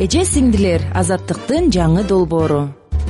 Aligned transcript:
эже 0.00 0.22
сиңдилер 0.24 0.80
азаттыктын 0.96 1.66
жаңы 1.76 2.06
долбоору. 2.08 2.60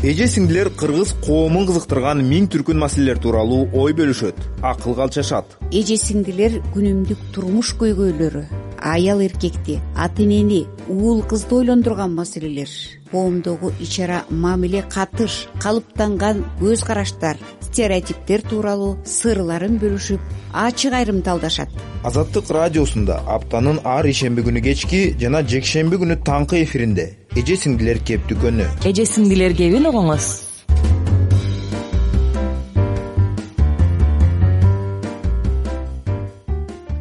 Эже 0.03 0.27
сиңдилер 0.33 0.73
кыргыз 0.81 1.13
коомун 1.23 1.69
кызыктырган 1.69 2.25
миң 2.27 2.49
түркүн 2.51 2.81
маселелер 2.83 3.21
тууралуу 3.23 3.69
ой 3.79 3.95
бөлүшөт 3.95 4.41
акылга 4.73 5.05
алчашат 5.07 5.55
эже 5.71 6.01
сиңдилер 6.03 6.59
күнүмдүк 6.75 7.23
турмуш 7.37 7.77
көйгөйлөрү 7.79 8.43
аял 8.83 9.21
эркекти 9.21 9.81
ата 9.97 10.23
энени 10.23 10.67
уул 10.89 11.23
кызды 11.23 11.55
ойлондурган 11.55 12.15
маселелер. 12.15 12.69
Коомдогу 13.11 13.73
ич 13.81 14.01
ара 14.01 14.25
мамиле 14.31 14.83
катыш 14.83 15.49
калыптанган 15.63 16.45
көз 16.61 16.85
караштар 16.87 17.37
стереотиптер 17.61 18.43
тууралуу 18.43 18.99
сырларын 19.05 19.79
бөлүшүп 19.83 20.21
ачык 20.53 20.93
айрымталдашат. 20.93 21.69
Азаттык 22.05 22.51
радиосунда 22.51 23.21
аптанын 23.27 23.81
ар 23.85 24.07
ишемби 24.07 24.43
күнү 24.47 24.63
кечки 24.65 25.01
жана 25.21 25.43
жекшемби 25.43 26.01
күнү 26.01 26.21
таңкы 26.25 26.63
эфиринде 26.65 27.11
эже 27.37 27.57
сиңдилер 27.63 28.01
кептүкөнү 28.09 28.69
эже 28.91 29.05
сиңдилер 29.07 29.53
кебин 29.59 29.91
угуңуз 29.91 30.50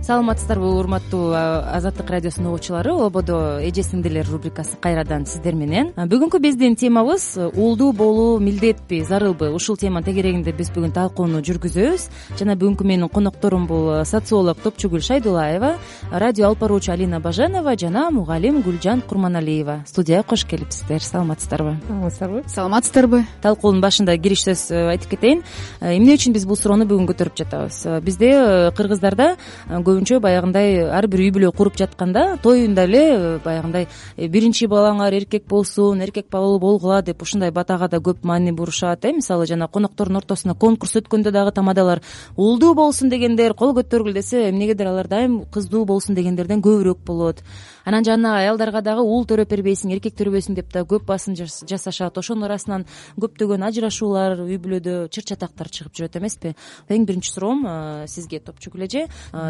саламатсыздарбы 0.10 0.66
урматтуу 0.66 1.36
азаттык 1.38 2.10
радиосунун 2.10 2.50
угуучулары? 2.50 2.96
Ободо 2.98 3.60
эже 3.62 3.84
сиңдилер 3.86 4.26
рубрикасы 4.26 4.80
кайрадан 4.82 5.28
сиздер 5.30 5.54
менен. 5.54 5.92
Бүгүнкү 5.94 6.40
биздин 6.42 6.74
темабыз 6.74 7.36
уулдуу 7.38 7.92
болуу 7.94 8.40
милдетпи 8.42 9.04
зарылбы 9.06 9.52
ушул 9.54 9.78
тема 9.78 10.02
тегерегинде 10.02 10.50
биз 10.58 10.72
бүгүн 10.74 10.96
талкууну 10.96 11.44
жүргүзөбүз. 11.46 12.08
Жана 12.40 12.56
бүгүнкү 12.58 12.88
менин 12.90 13.06
конокторум 13.14 13.68
бул 13.70 14.02
социолог 14.02 14.58
топчугүл 14.64 15.06
шайдуллаева 15.06 15.76
радио 16.10 16.48
алып 16.48 16.66
баруучу 16.66 16.90
алина 16.92 17.20
баженова 17.20 17.78
жана 17.78 18.10
мугалим 18.10 18.64
гүлжан 18.66 19.06
курманалиева. 19.06 19.84
Студияга 19.86 20.24
кош 20.34 20.48
келипсиздер 20.50 21.06
саламатсыздарбы? 21.06 21.76
Саламатсыздарбы. 21.86 22.44
Саламатсыздарбы. 22.48 23.22
Талкуунун 23.44 23.86
башында 23.86 24.18
кириш 24.18 24.48
сөз 24.48 24.72
айтып 24.74 25.14
кетейин. 25.14 25.46
Эмне 25.82 26.18
үчүн 26.18 26.34
биз 26.34 26.50
бул 26.50 26.58
суроону 26.58 26.90
бүгүн 26.90 27.06
көтөрүп 27.14 27.38
жатабыз? 27.44 27.86
Бизде 28.02 28.34
кыргыздарда 28.74 29.36
баягындай 30.20 30.90
ар 30.90 31.08
бир 31.08 31.20
үй 31.20 31.32
бүлө 31.32 31.52
куруп 31.56 31.76
жатканда 31.78 32.38
тоюнда 32.42 32.84
эле 32.84 33.40
баягындай 33.44 33.88
«Э, 34.18 34.28
биринчи 34.28 34.68
балаңар 34.68 35.14
эркек 35.14 35.46
болсун 35.48 36.02
эркек 36.02 36.30
балалуу 36.32 36.60
болгула 36.60 37.02
деп 37.02 37.22
ушундай 37.22 37.52
батага 37.52 37.88
да 37.88 37.98
көп 37.98 38.24
маани 38.24 38.52
бурушат 38.52 39.06
э 39.06 39.14
мисалы 39.14 39.46
жана 39.46 39.68
коноктордун 39.68 40.18
ортосунда 40.18 40.58
конкурс 40.58 40.96
өткөндө 40.96 41.32
дагы 41.32 41.52
тамадалар 41.52 42.02
уулдуу 42.38 42.74
болсун 42.76 43.10
дегендер 43.10 43.54
кол 43.54 43.74
көтөргүлө 43.74 44.14
десе 44.14 44.50
эмнегедир 44.50 44.88
алар 44.88 45.08
дайым 45.08 45.46
кыздуу 45.46 45.86
болсун 45.86 46.16
дегендерден 46.16 46.62
көбүрөөк 46.62 47.04
болот 47.06 47.44
анан 47.90 48.06
жанагы 48.06 48.44
аялдарга 48.44 48.84
дагы 48.86 49.02
уул 49.02 49.24
төрөп 49.26 49.50
бербейсиң 49.50 49.90
эркек 49.96 50.14
төрөбөйсүң 50.20 50.54
деп 50.60 50.70
да 50.74 50.84
көп 50.86 51.08
басым 51.10 51.34
жасашат. 51.34 52.20
Ошонун 52.22 52.46
арасынан 52.46 52.86
көптөгөн 53.18 53.66
ажырашуулар 53.66 54.44
үй 54.46 54.60
бүлөдө 54.62 55.08
чыр 55.10 55.26
чатактар 55.32 55.72
чыгып 55.74 55.98
жүрөт 55.98 56.20
эмеспи? 56.22 56.54
Эң 56.86 57.08
биринчи 57.10 57.34
суроом 57.34 57.66
сизге 58.06 58.44
топчугүл 58.46 58.86
эже 58.86 59.08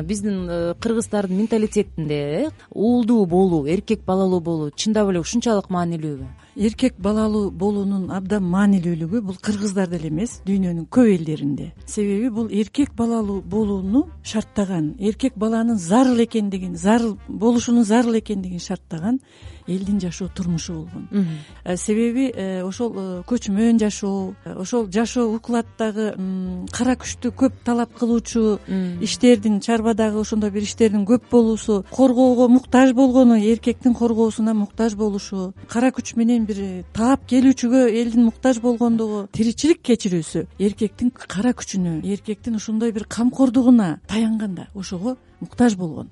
биздин 0.07 0.47
э, 0.47 0.73
кыргыздардын 0.79 1.35
менталитетинде 1.35 2.19
э 2.45 2.49
уулдуу 2.71 3.25
болуу 3.25 3.65
эркек 3.67 4.05
балалуу 4.05 4.39
болуу 4.39 4.71
чындап 4.71 5.09
эле 5.09 5.19
ушунчалык 5.19 5.67
маанилүүбү? 5.69 6.27
Эркек 6.59 6.95
балалуу 6.99 7.51
болуунун 7.51 8.09
абдан 8.11 8.43
маанилүүлүгү 8.43 9.21
бул 9.21 9.35
кыргыздарда 9.35 9.95
эле 9.99 10.09
эмес 10.09 10.41
дүйнөнүн 10.47 10.87
көп 10.91 11.11
элдеринде. 11.11 11.73
Себеби 11.85 12.29
бул 12.29 12.47
эркек 12.51 12.95
балалуу 12.97 13.41
болууну 13.41 14.07
шарттаган 14.23 14.95
эркек 14.99 15.37
баланын 15.37 15.77
зарыл 15.77 16.23
экендигин 16.23 16.75
зарыл 16.75 17.17
болушунун 17.27 17.83
зарыл 17.83 18.17
шарттаган 18.59 19.19
элдин 19.69 19.99
жашоо 19.99 20.27
турмушу 20.27 20.73
болгон. 20.73 21.07
Э, 21.63 21.77
себеби 21.77 22.31
э, 22.33 22.63
ошол 22.63 22.93
э, 22.95 23.23
көчмөн 23.27 23.79
жашоо 23.79 24.33
ошол 24.45 24.89
жашоо 24.91 25.35
укладдагы 25.35 26.15
кара 26.71 26.95
күчтү 26.95 27.31
көп 27.31 27.53
талап 27.63 27.93
кылуучу 27.93 28.59
иштердин 29.01 29.59
чарбадагы 29.61 30.19
ошондой 30.19 30.51
бир 30.51 30.63
иштердин 30.63 31.05
көп 31.05 31.29
болуусу 31.31 31.85
коргоого 31.91 32.47
муктаж 32.47 32.93
болгону 32.93 33.37
эркектин 33.37 33.93
коргоосуна 33.93 34.53
муктаж 34.53 34.95
болушу 34.95 35.53
кара 35.67 35.93
күч 35.93 36.15
менен 36.17 36.45
бир 36.45 36.83
таап 36.93 37.27
келүүчүгө 37.29 37.85
элдин 38.01 38.25
муктаж 38.29 38.59
болгондугу 38.59 39.27
тиричилик 39.31 39.81
кечирүүсү 39.85 40.47
эркектин 40.59 41.11
кара 41.11 41.53
күчүнө 41.53 42.01
эркектин 42.03 42.55
ошондой 42.55 42.91
бир 42.91 43.05
камкордугуна 43.05 43.99
таянганда 44.07 44.67
ошого 44.73 45.17
муктаж 45.39 45.75
болгон. 45.75 46.09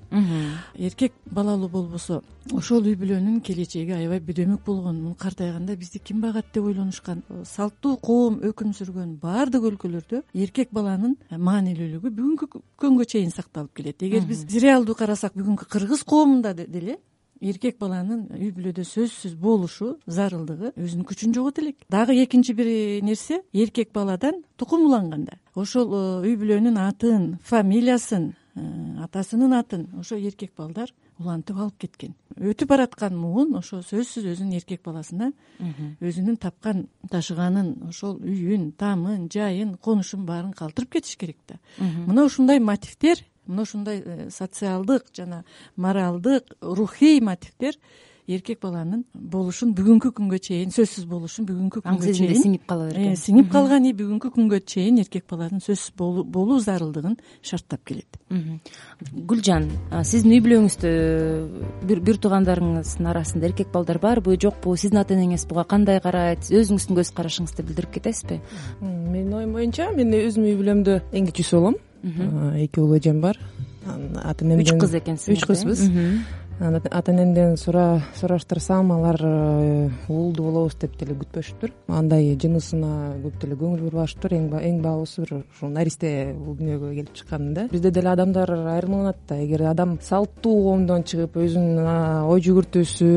Эркек 0.75 1.13
балалуу 1.31 1.69
болбосо 1.69 2.22
ошол 2.51 2.88
үй 2.88 2.96
бүлөнүн 2.96 3.41
келечеги 3.47 3.96
аябай 3.96 4.19
бүдөмүк 4.24 4.63
болгон. 4.66 5.02
Муну 5.02 5.16
картайганда 5.16 5.78
бизди 5.80 6.00
ким 6.00 6.22
багат 6.22 6.52
деп 6.53 6.68
ойлонушкан? 6.68 7.24
Салттуу 7.47 7.97
коом 7.97 8.40
өкүм 8.50 8.74
сүргөн 8.78 9.18
баардык 9.22 9.68
өлкөлөрдө 9.72 10.24
эркек 10.35 10.74
баланын 10.75 11.18
маанилүүлүгү 11.31 12.12
бүгүнкү 12.19 12.63
күнгө 12.81 13.09
чейин 13.13 13.31
сакталып 13.31 13.75
келет. 13.78 14.03
Эгер 14.03 14.25
биз 14.28 14.46
реалдуу 14.52 14.96
карасак 14.96 15.38
бүгүнкү 15.38 15.69
кыргыз 15.72 16.03
коомунда 16.03 16.53
деле 16.58 16.97
эркек 17.41 17.78
баланын 17.80 18.25
үй 18.34 18.50
бүлөдө 18.56 18.84
сөзсүз 18.88 19.35
болушу 19.38 19.94
зарылдыгы 20.08 20.74
өзүнүн 20.74 21.06
күчүн 21.08 21.35
жогото 21.38 21.62
элек. 21.62 21.84
Дагы 21.90 22.18
экинчи 22.24 22.56
бир 22.58 22.68
нерсе 23.06 23.44
эркек 23.53 23.94
баладан 23.94 24.41
тукум 24.58 24.88
уланганда 24.90 25.38
ошол 25.56 25.94
үй 26.25 26.35
бүлөнүн 26.40 26.81
атын 26.81 27.38
фамилиясын 27.46 28.34
Э, 28.34 28.47
атасынын 29.03 29.53
атын 29.57 29.88
ошо 30.00 30.18
эркек 30.18 30.53
балдар 30.57 30.94
улантып 31.19 31.57
алып 31.57 31.78
кеткен. 31.81 32.13
Өтүп 32.38 32.69
бараткан 32.69 33.16
муун 33.18 33.56
ошо 33.57 33.81
сөзсүз 33.85 34.28
өзүнүн 34.34 34.57
эркек 34.59 34.84
баласына 34.85 35.31
өзүнүн 36.01 36.38
тапкан 36.41 36.85
ташыганын 37.12 37.73
ошол 37.90 38.19
үйүн 38.22 38.72
тамын 38.78 39.29
жайын 39.34 39.75
конушун 39.81 40.25
баарын 40.25 40.53
калтырып 40.53 40.97
кетиш 40.97 41.17
керек 41.17 41.38
да. 41.47 41.59
Мына 41.79 42.25
ушундай 42.25 42.59
мотивдер 42.59 43.23
мына 43.47 43.62
ушундай 43.62 44.01
э, 44.06 44.29
социалдык 44.29 45.06
жана 45.16 45.44
моралдык 45.75 46.56
рухий 46.62 47.22
мотивдер 47.22 47.75
эркек 48.28 48.60
баланын 48.60 49.06
болушун 49.16 49.72
бүгүнкү 49.78 50.12
күнгө 50.18 50.40
чейин 50.44 50.74
сөзсүз 50.76 51.06
болушун 51.08 51.48
бүгүнкү 51.48 51.82
күнгө 51.86 52.12
чейин 52.12 52.34
аң 52.34 52.42
сиңип 52.42 52.66
кала 52.68 52.88
берген 52.90 53.14
э, 53.14 53.20
сиңип 53.22 53.50
калган 53.54 53.88
и 53.88 53.94
бүгүнкү 53.96 54.32
күнгө 54.36 54.60
чейин 54.68 55.00
эркек 55.04 55.24
баланын 55.32 55.64
сөзсүз 55.64 55.94
болуу 55.98 56.60
зарылдыгын 56.64 57.16
шарттап 57.42 57.86
келет. 57.88 58.20
Гүлжан 59.32 59.70
сиздин 60.04 60.36
үй 60.36 60.42
бүлөңүздө 60.44 60.92
бир 61.88 62.20
туугандарыңыздын 62.26 63.12
арасында 63.14 63.48
эркек 63.48 63.72
балдар 63.72 64.02
барбы 64.04 64.36
жокпу? 64.36 64.76
Сиздин 64.76 65.00
ата 65.00 65.16
энеңиз 65.16 65.48
буга 65.48 65.64
кандай 65.64 66.02
карайт? 66.04 66.50
Өзүңүздүн 66.52 67.00
көз 67.00 67.14
карашыңызды 67.16 67.64
билдирип 67.64 67.96
кетесизби? 67.96 68.42
Менин 68.82 69.38
оюм 69.40 69.56
боюнча 69.56 69.94
мен 69.96 70.12
өзүмдүн 70.12 70.52
үй 70.52 70.59
бүлөмдө 70.59 71.00
эң 71.16 71.32
кичүүсү 71.32 71.62
болом 71.64 71.80
эки 72.59 72.84
уул 72.84 72.98
эжем 73.00 73.22
бар. 73.22 73.40
Ата 73.88 74.44
энемден 74.44 74.66
үч 74.66 74.82
кыз 74.82 74.98
экенсиңер 75.00 75.40
үч 75.40 75.48
кызбыз 75.48 75.86
ата 76.59 77.12
энемден 77.12 77.56
сураштырсам 77.57 78.91
алар 78.91 79.19
э, 79.22 79.90
уулдуу 80.09 80.45
болобуз 80.47 80.73
деп 80.81 80.95
деле 80.97 81.13
күтпөшүптүр 81.19 81.72
андай 81.94 82.31
жынысына 82.34 83.19
көп 83.22 83.35
деле 83.44 83.57
көңүл 83.59 83.84
бурбашыптыр 83.85 84.34
эң 84.34 84.79
баабысы 84.81 85.22
бир 85.22 85.34
ушул 85.38 85.69
наристе 85.69 86.34
бул 86.34 86.56
дүйнөгө 86.57 86.94
келип 86.96 87.13
чыкканында 87.13 87.67
бизде 87.69 87.91
деле 87.91 88.09
адамдар 88.09 88.50
айырмаланат 88.73 89.19
да. 89.29 89.38
Эгер 89.38 89.67
адам 89.69 90.00
салттуу 90.01 90.56
коомдон 90.63 91.06
чыгып 91.06 91.38
өзүнүн 91.38 92.25
ой 92.25 92.41
жүгүртүүсү 92.47 93.12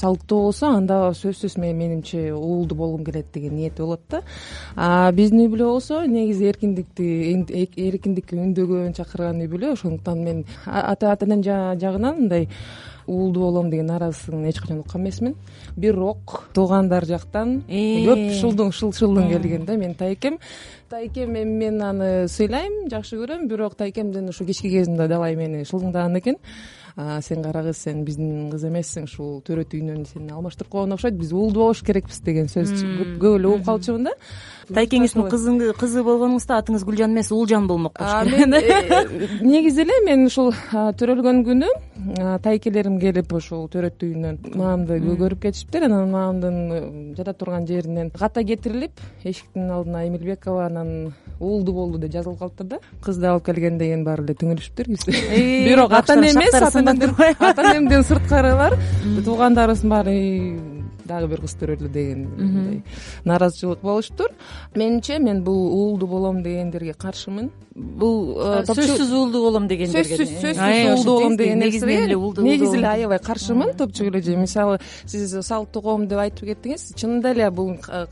салттуу 0.00 0.40
болсо 0.48 0.72
анда 0.72 1.12
сөзсүз 1.12 1.58
менимче 1.60 2.32
уулдуу 2.32 2.78
болгум 2.78 3.04
келет 3.04 3.28
деген 3.34 3.58
ниети 3.58 3.82
болот 3.82 4.00
да. 4.08 4.22
А 4.74 5.12
биздин 5.12 5.44
үй 5.44 5.52
бүлө 5.52 5.68
болсо 5.74 6.00
негизи 6.08 6.48
эркиндикти 6.48 7.12
эркиндикке 7.90 8.40
үндөгөн 8.40 8.96
чакырган 8.96 9.44
үй 9.44 9.52
бүлө. 9.52 9.74
Ошондуктан 9.76 10.24
мен 10.24 10.44
ата 10.64 11.12
энем 11.20 11.44
жагынан 11.44 12.24
мындай 12.24 12.48
уулдуу 13.06 13.42
болом 13.42 13.70
деген 13.70 13.86
нааразычылыгын 13.86 14.48
эч 14.48 14.60
качан 14.60 14.78
уккан 14.80 15.02
эмесмин. 15.02 15.34
Бирок 15.76 16.44
туугандар 16.54 17.04
жактан 17.04 17.62
э. 17.68 18.04
көп 18.06 18.22
шылдың 18.40 18.72
шылдың 18.72 19.28
келген 19.28 19.66
да 19.66 19.76
менин 19.76 19.94
тайкем. 19.94 20.38
Тайкем 20.88 21.34
эми 21.34 21.58
мен 21.58 21.82
аны 21.82 22.28
сыйлайм 22.28 22.88
жакшы 22.90 23.16
көрөм. 23.16 23.46
Бирок 23.48 23.74
тайкемдин 23.74 24.28
ушу 24.28 24.46
кечки 24.46 24.70
кезимде 24.70 25.08
далай 25.08 25.36
мени 25.36 25.64
шылдыңдаган 25.64 26.18
экен. 26.18 26.40
Сен 27.20 27.42
кара 27.42 27.64
кыз 27.64 27.76
сен 27.76 28.04
биздин 28.04 28.50
кыз 28.52 28.64
эмессиң 28.64 29.08
ушул 29.08 29.40
төрөт 29.42 29.74
үйүнөн 29.74 30.04
сени 30.06 30.30
алмаштырып 30.30 30.70
койгон 30.70 30.94
окшойт. 30.94 31.18
Биз 31.18 31.32
уулдуу 31.32 31.64
болуш 31.64 31.82
керекпиз 31.82 32.20
деген 32.22 32.46
сөздү 32.46 33.18
көп 33.18 33.40
эле 33.40 33.48
угуп 33.48 33.66
калчумун 33.66 34.04
да 34.04 34.12
тайкеңиздин 34.72 35.72
кызы 35.78 36.04
болгонуңузда 36.06 36.60
атыңыз 36.62 36.84
гүлжан 36.86 37.14
эмес 37.14 37.30
уулжан 37.34 37.66
болмок 37.68 37.98
болуш 37.98 38.34
керек 38.34 38.70
э, 38.70 39.28
негизи 39.42 39.84
эле 39.84 39.98
мен 40.06 40.26
ушул 40.26 40.52
төрөлгөн 40.72 41.42
күнү 41.48 41.70
тайкелерим 42.44 42.98
келип 43.02 43.32
ушул 43.36 43.66
төрөт 43.72 44.02
үйүнөн 44.06 44.40
маамды 44.58 44.98
көрүп 45.04 45.44
кетишиптир 45.46 45.88
анан 45.88 46.10
маамдын 46.14 46.56
э, 46.72 46.80
жата 47.18 47.34
турган 47.34 47.66
жеринен 47.66 48.10
ката 48.14 48.44
кетирилип 48.44 49.00
эшиктин 49.24 49.70
алдына 49.70 50.06
эмилбекова 50.08 50.66
анан 50.66 51.14
уулдуу 51.40 51.74
болду 51.74 51.98
деп 51.98 52.12
жазылып 52.12 52.38
калыптыр 52.38 52.66
да. 52.66 52.78
Кызды 53.04 53.26
алып 53.28 53.46
келген 53.48 53.78
деген 53.78 54.04
баары 54.06 54.24
эле 54.24 54.36
түңүлүшүптүр 54.40 54.90
бирок 55.68 55.92
ата 55.92 56.18
эне 56.18 56.32
эмес 56.32 56.54
ата 56.54 57.68
энемден 57.70 58.06
сырткарылар. 58.06 58.78
Туугандарыбыздын 59.24 59.90
баары 59.90 60.16
дагы 61.04 61.28
бир 61.28 61.44
кыз 61.44 61.56
төрөлдү 61.60 61.90
деген 61.92 62.24
мындай 62.36 62.82
нааразычылык 63.24 63.80
болуштур. 63.80 64.32
Менимче 64.74 65.18
мен 65.18 65.42
бул 65.44 65.68
уулду 65.72 66.06
болом 66.06 66.42
дегендерге 66.42 66.94
каршымын. 66.94 67.50
Бул 67.74 68.36
э, 68.38 68.62
сөзсүз 68.68 69.10
уулдуу 69.10 69.42
болом 69.48 69.66
дегендерге 69.66 70.16
сөзсүз 70.20 70.42
сөзсүз 70.44 70.92
уулдуу 70.92 71.14
болом 71.18 71.36
деген 71.36 71.62
эле 71.64 72.16
уулдуу 72.16 72.44
негизи 72.44 72.78
эле 72.78 72.86
аябай 72.86 73.18
каршымын 73.18 73.72
тоопчук 73.78 74.12
эреже 74.12 74.36
мисалы 74.38 74.78
сиз 75.04 75.34
салттуу 75.42 75.82
коом 75.82 76.06
деп 76.06 76.22
айтып 76.22 76.52
кеттиңиз 76.52 76.92
чынында 76.94 77.32
эле 77.34 77.50
бул 77.50 77.72
э, 77.74 78.04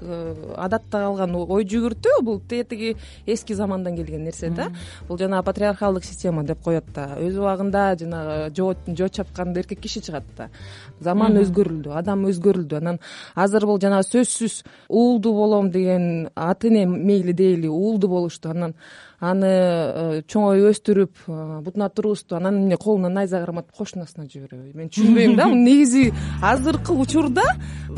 адатта 0.57 1.05
калган 1.05 1.37
ой 1.39 1.63
жүгүртүү 1.63 2.25
бул 2.27 2.41
тетиги 2.51 2.97
эски 3.27 3.55
замандан 3.55 3.97
келген 3.97 4.25
нерсе 4.25 4.51
да. 4.51 4.73
Бул 5.07 5.19
жанагы 5.19 5.47
патриархалдык 5.47 6.05
система 6.05 6.43
деп 6.43 6.59
коет 6.63 6.91
да. 6.95 7.13
Өз 7.23 7.39
убагында 7.39 7.95
жанагы 8.01 8.51
жоо 8.57 9.09
чапкан 9.09 9.55
эркек 9.57 9.81
киши 9.81 10.03
чыгат 10.03 10.27
да. 10.37 10.51
Заман 11.01 11.39
өзгөрүлдү 11.39 11.95
адам 11.95 12.27
өзгөрүлдү 12.27 12.82
анан 12.83 13.01
азыр 13.35 13.67
бул 13.71 13.81
жанагы 13.81 14.09
сөзсүз 14.11 14.63
уулдуу 14.89 15.33
болом 15.39 15.71
деген 15.71 16.29
ата 16.35 16.69
эне 16.69 16.85
мейли 16.87 17.33
дейли 17.33 17.69
уулдуу 17.69 18.11
болушту. 18.11 18.51
Анан 18.51 18.75
аны 19.23 19.47
э, 19.47 20.23
чоңоюп 20.27 20.73
өстүрүп 20.73 21.21
э, 21.31 21.35
бутуна 21.63 21.87
тургузупту 21.95 22.35
анан 22.37 22.57
эмне 22.65 22.77
колуна 22.77 23.09
найза 23.13 23.39
карматып 23.45 23.77
кошунасына 23.79 24.27
жибереби 24.27 24.73
мен 24.75 24.89
түшүнбөйм 24.91 25.37
да 25.39 25.47
негизи 25.55 26.09
азыркы 26.43 26.97
учурда 27.05 27.45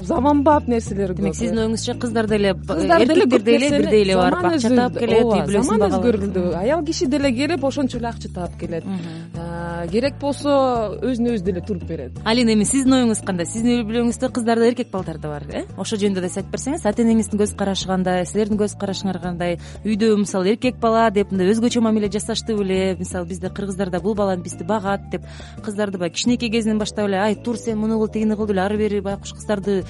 заманбап 0.03 0.69
нерселер 0.69 1.15
көп 1.15 1.23
демек 1.23 1.39
сиздин 1.39 1.63
оюңузча 1.63 1.97
кыздар 2.03 2.29
деле 2.29 2.53
эркектер 2.53 3.47
деле 3.47 3.71
бирдей 3.73 4.05
эле 4.05 4.19
барып 4.21 4.51
акча 4.51 4.75
таап 4.77 4.99
келет 5.01 5.25
үй 5.25 5.47
бүлөсүн 5.49 5.71
заман 5.71 5.97
өзгөрүлдү 5.97 6.45
аял 6.61 6.85
киши 6.85 7.09
деле 7.09 7.33
келип 7.33 7.65
ошончо 7.65 8.03
эле 8.03 8.11
акча 8.13 8.29
таап 8.35 8.61
келет. 8.61 8.85
Э, 8.85 9.89
керек 9.89 10.21
болсо 10.21 10.53
өзүнө 11.01 11.39
өзү 11.39 11.49
деле 11.49 11.65
туруп 11.65 11.89
берет. 11.89 12.21
Алина 12.25 12.53
эми 12.53 12.69
сиздин 12.69 12.99
оюңуз 13.01 13.25
кандай? 13.25 13.49
Сиздин 13.49 13.81
үй 13.81 13.89
бүлөңүздө 13.89 14.29
кыздар 14.37 14.61
да 14.61 14.69
эркек 14.75 14.91
балдар 14.91 15.19
да 15.19 15.29
бар 15.29 15.45
э? 15.49 15.65
Ошол 15.79 15.99
жөнүндө 16.03 16.23
да 16.25 16.29
сиз 16.29 16.43
айтып 16.43 16.53
берсеңиз 16.55 16.85
ата 16.89 17.03
энеңиздин 17.05 17.39
көз 17.39 17.55
карашы 17.59 17.87
кандай 17.87 18.27
силердин 18.27 18.59
көз 18.59 18.75
карашыңар 18.81 19.21
кандай 19.23 19.59
үйдө 19.85 20.17
мисалы 20.19 20.55
эркек 20.55 20.81
бала 20.83 21.07
деп 21.15 21.31
мындай 21.33 21.53
өзгөчө 21.53 21.83
мамиле 21.85 22.11
жасашты 22.13 22.57
беле 22.59 22.97
мисалы 22.99 23.29
бизде 23.31 23.51
кыргыздарда 23.55 24.01
бул 24.03 24.17
бала 24.19 24.37
бизди 24.37 24.67
багат 24.67 25.07
деп 25.13 25.27
кыздарды 25.65 25.99
баягы 25.99 26.17
кичинекей 26.17 26.51
кезинен 26.51 26.79
баштап 26.83 27.07
эле 27.07 27.21
ай 27.23 27.37
тур 27.37 27.57
сен 27.57 27.79
муну 27.79 28.01
кыл 28.01 28.09
тигини 28.09 28.37
кыл 28.37 28.47
деп 28.47 28.57
эле 28.57 28.65
ары 28.67 28.79
бери 28.79 29.01
байкуш 29.01 29.33
кыздарды 29.39 29.85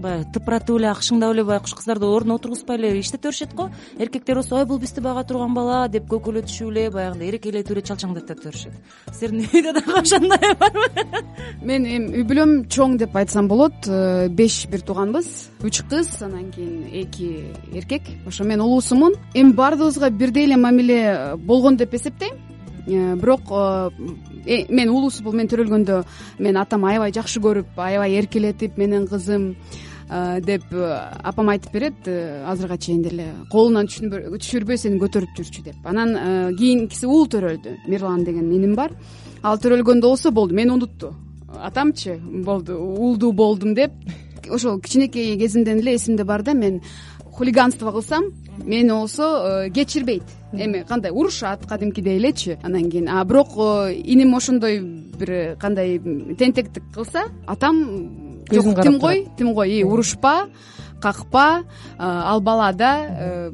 баягы 0.00 0.26
тыпыратып 0.32 0.78
эле 0.78 0.90
акшыңдап 0.92 1.34
эле 1.34 1.44
байкуш 1.44 1.74
кыздарды 1.74 2.06
ордуна 2.06 2.38
отургузбай 2.38 2.78
эле 2.78 3.00
иштете 3.00 3.28
беришет 3.28 3.54
го. 3.54 3.70
Эркектер 3.98 4.36
болсо 4.36 4.56
ой 4.56 4.64
бул 4.66 4.78
бизди 4.78 5.00
бага 5.00 5.24
турган 5.24 5.54
бала 5.54 5.88
деп 5.88 6.06
көкөлөтүшүп 6.08 6.70
эле 6.70 6.90
баягындай 6.90 7.28
эрекелетип 7.28 7.72
эле 7.76 7.82
чалчаңдатып 7.82 8.44
беришет 8.44 8.72
силердин 9.12 9.48
үйдө 9.54 9.74
дагы 9.80 9.98
ошондой 10.00 10.54
барбы 10.60 11.24
мен 11.62 11.84
эми 11.84 12.20
үй 12.20 12.24
бүлөм 12.24 12.54
чоң 12.70 12.96
деп 12.98 13.16
айтсам 13.16 13.48
болот. 13.48 13.74
Э, 13.88 14.28
беш 14.28 14.66
бир 14.70 14.80
тууганбыз. 14.86 15.28
Үч 15.66 15.82
кыз 15.90 16.22
анан 16.22 16.50
кийин 16.54 16.86
эки 16.92 17.52
эркек. 17.74 18.02
Ошо 18.26 18.44
мен 18.44 18.60
улуусумун 18.60 19.14
эми 19.34 19.52
баардыгыбызга 19.52 20.10
бирдей 20.10 20.46
эле 20.46 20.56
мамиле 20.56 21.00
Э, 21.10 21.36
болгон 21.36 21.76
деп 21.76 21.94
эсептейм. 21.94 22.34
Э, 22.86 23.14
бирок 23.16 23.42
мен 24.46 24.88
улуусу 24.88 25.22
болуп 25.22 25.38
мен 25.40 25.48
төрөлгөндө 25.48 26.02
мен 26.38 26.56
атам 26.56 26.84
аябай 26.84 27.12
жакшы 27.12 27.40
көрүп 27.40 27.78
аябай 27.78 28.18
эркелетип 28.20 28.78
менен 28.78 29.06
кызым 29.08 29.54
деп 30.42 30.64
апам 30.74 31.48
айтып 31.52 31.72
берет 31.72 32.08
азыркыга 32.08 32.78
чейин 32.78 33.02
деле 33.02 33.26
колунан 33.52 33.86
түшүрбөй 33.86 34.76
сени 34.76 34.98
көтөрүп 34.98 35.36
жүрчү 35.38 35.64
деп. 35.64 35.76
Анан 35.84 36.56
кийинкиси 36.58 37.06
уул 37.06 37.28
төрөлдү 37.30 37.76
мирлан 37.86 38.24
деген 38.24 38.50
иним 38.50 38.74
бар. 38.74 38.96
Ал 39.42 39.58
төрөлгөндө 39.62 40.08
болсо 40.08 40.32
болду 40.34 40.54
мени 40.54 40.74
унутту 40.74 41.14
атамчы 41.58 42.18
болду 42.44 42.78
уулдуу 42.78 43.32
болдум 43.32 43.74
деп 43.74 43.92
ошол 44.50 44.80
кичинекей 44.80 45.36
кезимден 45.38 45.80
эле 45.80 45.94
эсимде 45.96 46.24
бар 46.24 46.42
да 46.42 46.54
мен 46.54 46.80
хулиганство 47.24 47.92
кылсам 47.92 48.24
мени 48.64 48.90
болсо 48.90 49.66
э, 49.66 49.70
кечирбейт. 49.70 50.22
Эми 50.52 50.84
кандай 50.88 51.10
урушат 51.10 51.66
кадимкидей 51.66 52.18
элечи 52.18 52.58
анан 52.62 52.90
кийин 52.90 53.08
а 53.08 53.24
бирок 53.24 53.48
э, 53.56 53.94
иним 53.94 54.34
ошондой 54.34 54.80
бир 54.80 55.56
кандай 55.56 55.98
тентектик 55.98 56.82
кылса 56.94 57.24
атам 57.46 58.44
жок 58.50 58.82
тим 58.82 59.00
кой 59.00 59.28
тим 59.38 59.54
кой 59.54 59.82
урушпа 59.82 60.48
какпа 61.00 61.64
ал 61.98 62.40
бала 62.40 62.72
да 62.72 63.06
э, 63.08 63.50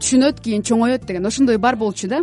түшүнөт 0.00 0.40
кийин 0.40 0.62
чоңоет 0.62 1.06
деген 1.06 1.26
ошондой 1.26 1.58
бар 1.58 1.76
болчу 1.76 2.08
да. 2.08 2.20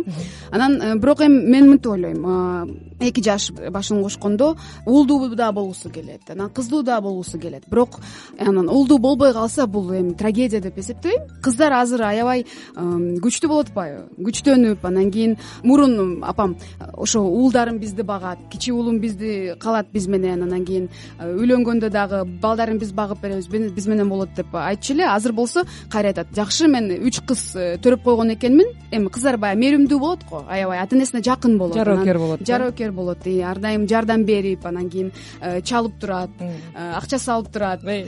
Анан 0.50 1.00
бирок 1.00 1.20
эми 1.20 1.40
мен 1.48 1.70
мынтип 1.70 1.92
ойлойм 1.92 2.87
эки 3.00 3.22
жаш 3.22 3.50
башын 3.52 4.02
кошкондо 4.02 4.56
уулдуу 4.86 5.34
да 5.34 5.52
болгусу 5.52 5.90
келет 5.90 6.30
анан 6.30 6.50
кыздуу 6.50 6.82
да 6.82 7.00
болгусу 7.00 7.38
келет. 7.38 7.64
Бирок 7.68 8.00
анан 8.38 8.68
уулдуу 8.68 8.98
болбой 8.98 9.32
калса 9.32 9.66
бул 9.66 9.92
эми 9.92 10.14
трагедия 10.14 10.60
деп 10.60 10.78
эсептебейм 10.78 11.28
кыздар 11.42 11.72
азыр 11.72 12.02
аябай 12.02 12.44
күчтүү 12.76 13.48
болуп 13.48 13.68
атпайбы 13.68 14.24
күчтөнүп 14.24 14.84
анан 14.86 15.10
кийин 15.10 15.36
мурун 15.62 16.22
апам 16.24 16.56
ошо 16.94 17.22
уулдарым 17.22 17.78
бизди 17.78 18.02
багат 18.02 18.38
кичи 18.50 18.72
уулум 18.72 18.98
бизди 19.00 19.54
калат 19.60 19.90
биз 19.92 20.06
менен 20.06 20.42
анан 20.42 20.64
кийин 20.64 20.88
э, 21.18 21.34
үйлөнгөндө 21.34 21.90
дагы 21.90 22.24
балдарын 22.42 22.78
биз 22.78 22.92
багып 22.92 23.20
беребиз 23.22 23.48
биз 23.48 23.86
менен 23.86 24.08
болот 24.08 24.34
деп 24.36 24.54
айтчу 24.54 24.94
эле. 24.94 25.06
Азыр 25.08 25.32
болсо 25.32 25.64
кайра 25.90 26.08
айтат. 26.08 26.28
Жакшы 26.34 26.68
мен 26.68 26.90
үч 27.06 27.20
кыз 27.26 27.44
э, 27.56 27.76
төрөп 27.82 28.02
койгон 28.04 28.34
экенмин. 28.34 28.72
Эми 28.90 29.08
кыздар 29.08 29.38
баягы 29.38 29.60
мээримдүү 29.60 29.98
болот 29.98 30.24
го 30.30 30.44
аябай 30.48 30.80
ата 30.80 30.96
энесине 30.96 31.22
жакын 31.22 31.58
болот 31.58 31.76
жароокер 31.76 32.18
болот 32.18 32.46
жароокер 32.46 32.87
болот 32.92 33.26
ар 33.26 33.58
дайым 33.58 33.86
жардам 33.88 34.24
берип 34.24 34.66
анан 34.66 34.88
кийин 34.90 35.12
э, 35.40 35.60
чалып 35.62 35.98
турат 36.00 36.30
э, 36.40 36.52
акча 36.74 37.18
салып 37.18 37.52
турат. 37.52 37.84
Э, 37.84 38.04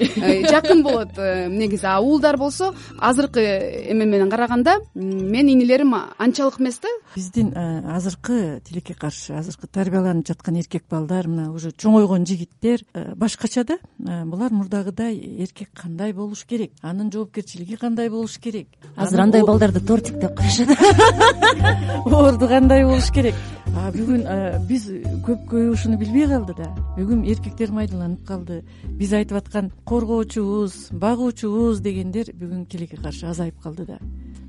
жакын 0.48 0.82
болот 0.82 1.16
негизи 1.16 1.86
а 1.86 2.00
уулдар 2.00 2.36
болсо 2.36 2.74
азыркы 2.98 3.40
эме 3.40 4.04
менен 4.04 4.30
караганда 4.30 4.78
менин 4.94 5.60
инилерим 5.60 5.94
анчалык 6.18 6.60
эмес 6.60 6.80
да. 6.80 6.88
Биздин 7.14 7.54
азыркы 7.56 8.60
тилекке 8.64 8.94
каршы 8.94 9.34
азыркы 9.34 9.66
тарбияланып 9.66 10.26
жаткан 10.26 10.56
эркек 10.56 10.84
балдар 10.90 11.28
мына 11.28 11.50
уже 11.52 11.70
чоңойгон 11.70 12.26
жигиттер 12.26 12.84
башкача 13.16 13.64
да 13.64 13.78
булар 13.98 14.52
мурдагыдай 14.52 15.16
эркек 15.16 15.70
кандай 15.74 16.12
болуш 16.12 16.44
керек? 16.44 16.72
Анын 16.82 17.10
жоопкерчилиги 17.12 17.76
кандай 17.76 18.10
болуш 18.10 18.38
керек? 18.38 18.68
Азыр 18.96 19.20
андай 19.20 19.42
балдарды 19.42 19.80
тортик 19.80 20.18
деп 20.20 20.36
коюшат 20.36 20.68
орду 22.06 22.48
кандай 22.48 22.84
болуш 22.84 23.10
керек? 23.10 23.34
А 23.76 23.90
бүгүн 23.94 24.24
биз 24.70 24.86
көпкөбү 25.26 25.72
ушуну 25.72 25.98
билбей 25.98 26.28
калды 26.30 26.54
да. 26.54 26.68
Бүгүн 26.94 27.24
эркектер 27.32 27.72
майдаланып 27.74 28.22
калды. 28.26 28.60
Биз 29.00 29.12
айтып 29.18 29.40
аткан 29.40 29.72
коргоочубуз 29.88 30.92
багуучубуз 30.94 31.80
дегендер 31.82 32.30
бүгүн 32.38 32.68
тилекке 32.70 33.00
каршы 33.02 33.26
азайып 33.26 33.58
калды 33.62 33.88
да. 33.88 33.98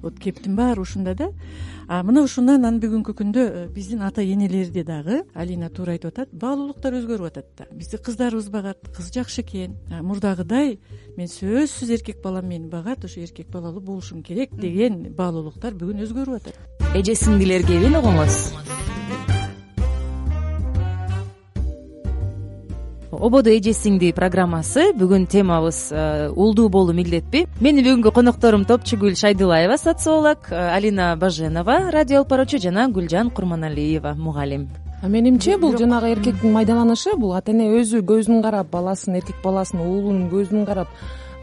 Вот 0.01 0.20
кептин 0.20 0.56
баары 0.56 0.82
ушунда 0.82 1.16
да. 1.16 1.32
А 1.88 2.04
мына 2.04 2.22
ушундан 2.25 2.62
анан 2.62 2.78
бүгүнкү 2.82 3.16
күндө 3.18 3.42
э, 3.48 3.68
биздин 3.74 4.01
ата 4.06 4.22
энелерди 4.22 4.84
дагы 4.86 5.24
алина 5.34 5.70
туура 5.70 5.96
айтып 5.98 6.13
атат 6.13 6.34
баалуулуктар 6.34 7.00
өзгөрүп 7.01 7.28
атат 7.32 7.50
да. 7.58 7.66
Бизди 7.74 7.98
кыздарыбыз 7.98 8.50
багат 8.54 8.92
кыз 8.96 9.10
жакшы 9.13 9.42
экен. 9.42 9.78
Мурдагыдай 9.90 10.78
мен 11.18 11.28
сөзсүз 11.28 11.96
эркек 11.98 12.22
балам 12.22 12.46
мени 12.46 12.70
багат 12.70 13.06
ошо 13.06 13.22
эркек 13.22 13.50
балалуу 13.50 13.82
болушум 13.82 14.22
керек 14.22 14.54
деген 14.54 15.16
баалуулуктар 15.18 15.74
бүгүн 15.74 16.06
өзгөрүп 16.06 16.42
атат. 16.42 16.58
Эже 16.94 17.16
сиңдилерге 17.16 17.82
эмне 17.82 18.01
угуңуз 18.01 18.51
ободо 23.12 23.51
эже 23.51 23.74
сиңди 23.75 24.12
программасы. 24.15 24.91
Бүгүн 24.98 25.27
темабыз 25.27 25.80
э, 25.91 26.30
уулдуу 26.30 26.70
болуу 26.70 26.96
милдетпи. 26.96 27.46
Менин 27.60 27.86
бүгүнкү 27.86 28.13
конокторум 28.15 28.65
топчугүл 28.65 29.15
шайдуллаева 29.20 29.77
социолог 29.77 30.51
э, 30.51 30.56
алина 30.56 31.15
баженова 31.20 31.91
радио 31.91 32.22
алып 32.22 32.32
баруучу 32.32 32.62
жана 32.62 32.88
гүлжан 32.88 33.32
курманалиева 33.32 34.15
мугалим. 34.18 34.70
Менимче 35.03 35.58
бул 35.58 35.77
жанагы 35.77 36.12
эркектин 36.13 36.51
майдаланышы 36.53 37.15
бул 37.18 37.34
ата 37.34 37.51
эне 37.51 37.72
өзү 37.80 38.03
көзүн 38.06 38.44
карап 38.44 38.70
баласын 38.70 39.18
эркек 39.18 39.41
баласын 39.44 39.82
уулунун 39.82 40.30
көзүн 40.30 40.65
карап 40.65 40.88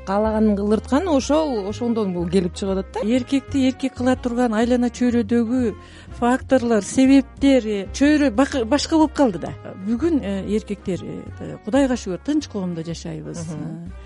каалаганын 0.08 0.56
кылдырткан 0.56 1.08
ошол 1.12 1.68
ошондон 1.68 2.14
бул 2.16 2.28
келип 2.32 2.54
чыгып 2.56 2.78
атат 2.78 2.96
да. 2.96 3.04
Эркекти 3.04 3.66
эркек 3.68 3.98
кыла 3.98 4.16
турган 4.16 4.54
айлана 4.56 4.88
чөйрөдөгү 4.88 5.74
факторлор 6.18 6.82
себептер 6.82 7.66
э, 7.66 7.78
чөйрө 7.92 8.30
башка 8.32 8.96
болуп 8.96 9.12
калды 9.18 9.42
да. 9.42 9.52
Бүгүн 9.86 10.20
э, 10.22 10.32
эркектер 10.56 11.04
э, 11.04 11.56
кудайга 11.64 11.98
шүгүр 12.00 12.22
тынч 12.24 12.48
коомдо 12.48 12.82
жашайбыз. 12.86 13.44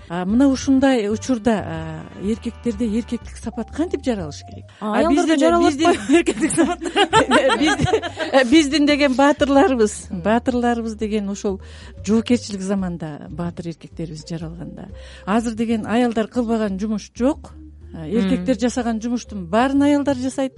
А 0.09 0.25
мына 0.25 0.49
ушундай 0.51 1.07
учурда 1.09 2.03
эркектерде 2.21 2.85
эркектик 2.85 3.37
сапат 3.37 3.71
кантип 3.71 4.03
жаралыш 4.05 4.43
керек? 4.49 4.69
Аялдарда 4.81 5.37
жаралып 5.39 5.73
атпайбы 5.73 6.17
эркектик 6.19 6.51
сапат 6.51 6.79
биздин 8.51 8.85
деген 8.85 9.15
баатырларыбыз 9.15 10.09
баатырларыбыз 10.11 10.95
деген 10.95 11.29
ошол 11.29 11.61
жоокерчилик 12.05 12.61
заманда 12.61 13.27
баатыр 13.29 13.69
эркектерибиз 13.73 14.25
жаралган 14.29 14.75
да 14.75 14.87
азыр 15.25 15.53
деген 15.55 15.85
аялдар 15.93 16.27
кылбаган 16.33 16.79
жумуш 16.81 17.11
жок 17.19 17.51
эркектер 17.93 18.57
жасаган 18.59 19.01
жумуштун 19.01 19.45
баарын 19.47 19.83
аялдар 19.83 20.17
жасайт. 20.17 20.57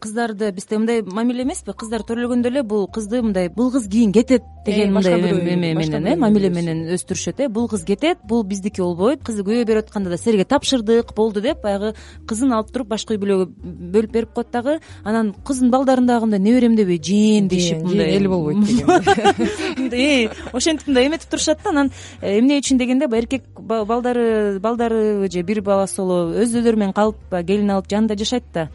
Кыздарды 0.00 0.52
бизде 0.52 0.78
мындай 0.78 1.02
мамиле 1.02 1.42
эмеспи? 1.42 1.72
Кыздар 1.72 2.02
төрөлгөндө 2.02 2.48
эле 2.52 2.62
бул 2.62 2.86
кызды 2.86 3.22
мындай 3.22 3.48
бул 3.48 3.72
кыз 3.72 3.88
кийин 3.88 4.12
кетет 4.12 4.42
деген 4.66 4.88
Э, 4.88 4.90
мындай 4.90 5.14
эме 5.54 5.74
менен 5.74 6.06
э 6.06 6.16
мамиле 6.16 6.48
өзү. 6.48 6.54
менен 6.54 6.78
өстүрүшөт 6.94 7.40
э. 7.40 7.48
Бул 7.48 7.68
кыз 7.68 7.84
кетет 7.84 8.18
бул 8.28 8.42
биздики 8.44 8.80
болбойт 8.80 9.22
кызды 9.24 9.42
күйөөгө 9.42 9.66
берип 9.66 9.84
атканда 9.86 10.10
да 10.10 10.18
силерге 10.18 10.44
тапшырдык 10.44 11.14
болду 11.16 11.40
деп 11.40 11.62
баягы 11.62 11.94
кызын 12.26 12.52
алып 12.52 12.72
туруп 12.72 12.88
башка 12.88 13.14
үй 13.14 13.18
бүлөгө 13.22 13.46
бөлүп 13.94 14.12
берип 14.12 14.32
коет 14.34 14.50
дагы 14.52 14.78
анан 15.04 15.34
кыздын 15.44 15.70
балдарын 15.70 16.06
дагы 16.06 16.26
мындай 16.26 16.40
неберем 16.40 16.76
деп 16.76 16.88
жээн 16.88 17.48
дешип 17.48 17.86
жээн 17.86 18.20
эл 18.20 18.28
болбойт 18.28 18.56
мындай 19.78 20.28
ошентип 20.52 20.86
мындай 20.88 21.06
эметип 21.06 21.30
турушат 21.30 21.60
да 21.64 21.70
анан 21.70 21.90
э, 22.20 22.38
эмне 22.38 22.58
үчүн 22.60 22.78
дегенде 22.78 23.08
эркек 23.10 23.44
ба- 23.58 23.84
балдары 23.84 24.58
балдарыбы 24.60 25.30
же 25.30 25.42
бир 25.42 25.62
баласы 25.62 25.96
болобу 26.02 26.32
өздөрү 26.58 26.80
менен 26.82 26.94
калып 26.96 27.38
келин 27.46 27.70
алып 27.74 27.88
жанында 27.90 28.18
жашайт 28.18 28.44
да. 28.54 28.68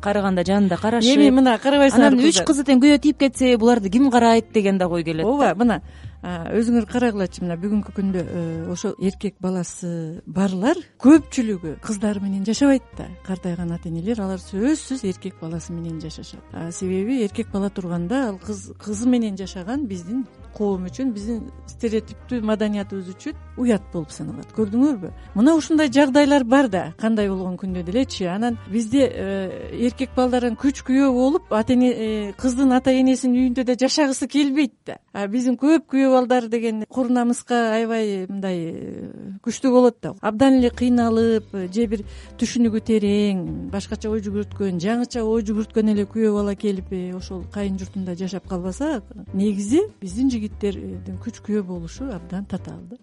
Карыганда 0.00 0.44
жанында 0.44 0.76
карашып 0.76 1.16
эми 1.16 1.30
мына 1.32 1.56
карабайсыңар 1.62 2.12
анан 2.12 2.26
үч 2.28 2.42
кызы. 2.44 2.64
тең 2.68 2.82
күйөө 2.82 3.00
тиип 3.00 3.18
кетсе 3.18 3.56
буларды 3.56 3.90
ким 3.90 4.10
карайт 4.10 4.52
деген 4.52 4.78
да 4.78 4.88
ой 4.88 5.04
келет 5.04 5.24
ооба 5.26 5.54
мына 5.54 5.80
өзүңөр 6.22 6.86
карагылачы 6.90 7.44
мына 7.44 7.54
бүгүнкү 7.62 7.92
күндө 7.94 8.22
э, 8.26 8.40
ошол 8.72 8.96
эркек 8.98 9.36
баласы 9.40 10.20
барлар 10.26 10.76
көпчүлүгү 10.98 11.76
кыздары 11.80 12.20
менен 12.20 12.42
жашабайт 12.44 12.82
да. 12.98 13.06
Картайган 13.26 13.70
ата 13.72 13.88
энелер 13.88 14.20
алар 14.24 14.42
сөзсүз 14.42 15.04
эркек 15.06 15.38
баласы 15.40 15.72
менен 15.72 16.00
жашашат. 16.02 16.42
Себеби 16.74 17.22
эркек 17.22 17.52
бала 17.52 17.70
турганда 17.70 18.24
ал 18.32 18.38
кыз 18.42 18.72
кызы 18.82 19.08
менен 19.08 19.38
жашаган 19.38 19.86
биздин 19.86 20.26
коом 20.56 20.86
үчүн 20.88 21.12
биздин 21.14 21.48
стереотиптүү 21.68 22.40
маданиятыбыз 22.46 23.12
үчүн 23.14 23.36
уят 23.58 23.82
болуп 23.92 24.12
саналат. 24.14 24.50
Көрдүңөрбү? 24.56 25.10
Мына 25.34 25.54
ушундай 25.58 25.90
жагдайлар 25.92 26.44
бар 26.44 26.68
да 26.70 26.82
кандай 26.98 27.28
болгон 27.28 27.56
күндө 27.58 27.82
делечи 27.86 28.24
анан 28.30 28.58
бизде 28.70 29.04
э, 29.06 29.70
эркек 29.86 30.14
балдарың 30.16 30.56
күч 30.60 30.82
күйөө 30.86 31.10
болуп 31.14 31.52
ата 31.52 31.74
эне 31.74 31.90
э, 31.92 32.32
кыздын 32.38 32.72
ата 32.76 32.94
энесинин 32.94 33.38
үйүндө 33.42 33.64
да 33.66 33.76
жашагысы 33.78 34.28
келбейт 34.30 34.74
да. 34.86 34.98
А 35.12 35.26
биздин 35.26 35.58
көп 35.58 35.88
күйөө 35.92 36.12
балдар 36.14 36.48
деген 36.48 36.84
кур 36.88 37.10
намыска 37.10 37.74
аябай 37.74 38.26
мындай 38.28 38.58
э, 38.70 39.12
күчтүү 39.44 39.72
болот 39.74 39.98
да. 40.02 40.14
Абдан 40.20 40.60
эле 40.60 40.70
кыйналып 40.70 41.54
же 41.74 41.86
бир 41.86 42.04
түшүнүгү 42.38 42.82
терең 42.90 43.44
башкача 43.72 44.10
ой 44.10 44.22
жүгүрткөн 44.24 44.78
жаңыча 44.82 45.24
ой 45.26 45.44
жүгүрткөн 45.46 45.92
эле 45.94 46.06
күйөө 46.08 46.34
бала 46.38 46.54
келип 46.58 46.92
ошол 47.16 47.44
кайын 47.52 47.78
журтунда 47.78 48.14
жашап 48.18 48.48
калбаса 48.48 49.02
негизи 49.34 49.82
биздин 50.00 50.30
жигиттердин 50.38 51.18
күч 51.24 51.42
күйөө 51.46 51.64
болушу 51.66 52.08
абдан 52.14 52.46
татаал 52.52 52.82
да 52.92 52.98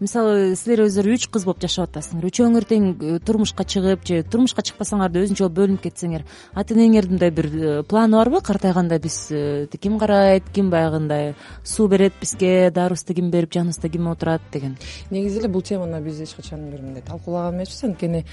мисалы 0.00 0.54
силер 0.54 0.84
өздөрү 0.84 1.16
үч 1.16 1.26
кыз 1.32 1.44
болуп 1.46 1.62
жашап 1.64 1.88
атасыңар. 1.90 2.28
Үчөөңөр 2.28 2.66
тең 2.70 2.84
э, 2.94 3.18
турмушка 3.26 3.64
чыгып 3.66 4.04
же 4.06 4.20
турмушка 4.22 4.62
чыкпасаңар 4.62 5.10
да 5.10 5.24
өзүнчө 5.24 5.48
бөлүнүп 5.50 5.82
кетсеңер 5.82 6.24
ата 6.54 6.76
энеңердин 6.76 7.16
мындай 7.16 7.32
бир 7.34 7.48
э, 7.50 7.82
планы 7.82 8.18
барбы 8.20 8.40
картайганда 8.46 9.00
биз 9.02 9.16
э, 9.34 9.66
ким 9.80 9.98
карайт 9.98 10.46
ким 10.54 10.70
баягындай 10.70 11.34
суу 11.64 11.88
берет 11.88 12.14
бизге 12.20 12.70
дарыбызды 12.70 13.14
ким 13.14 13.30
берип 13.30 13.52
жаныбызда 13.52 13.88
ким 13.88 14.08
отурат 14.08 14.42
деген. 14.52 14.76
Негизи 15.10 15.40
эле 15.40 15.48
бул 15.48 15.62
теманы 15.62 16.00
биз 16.00 16.20
эч 16.22 16.36
качан 16.36 16.70
бир 16.70 16.82
мындай 16.82 17.02
талкуулаган 17.02 17.58
эмеспиз 17.58 17.82
анткени 17.84 18.24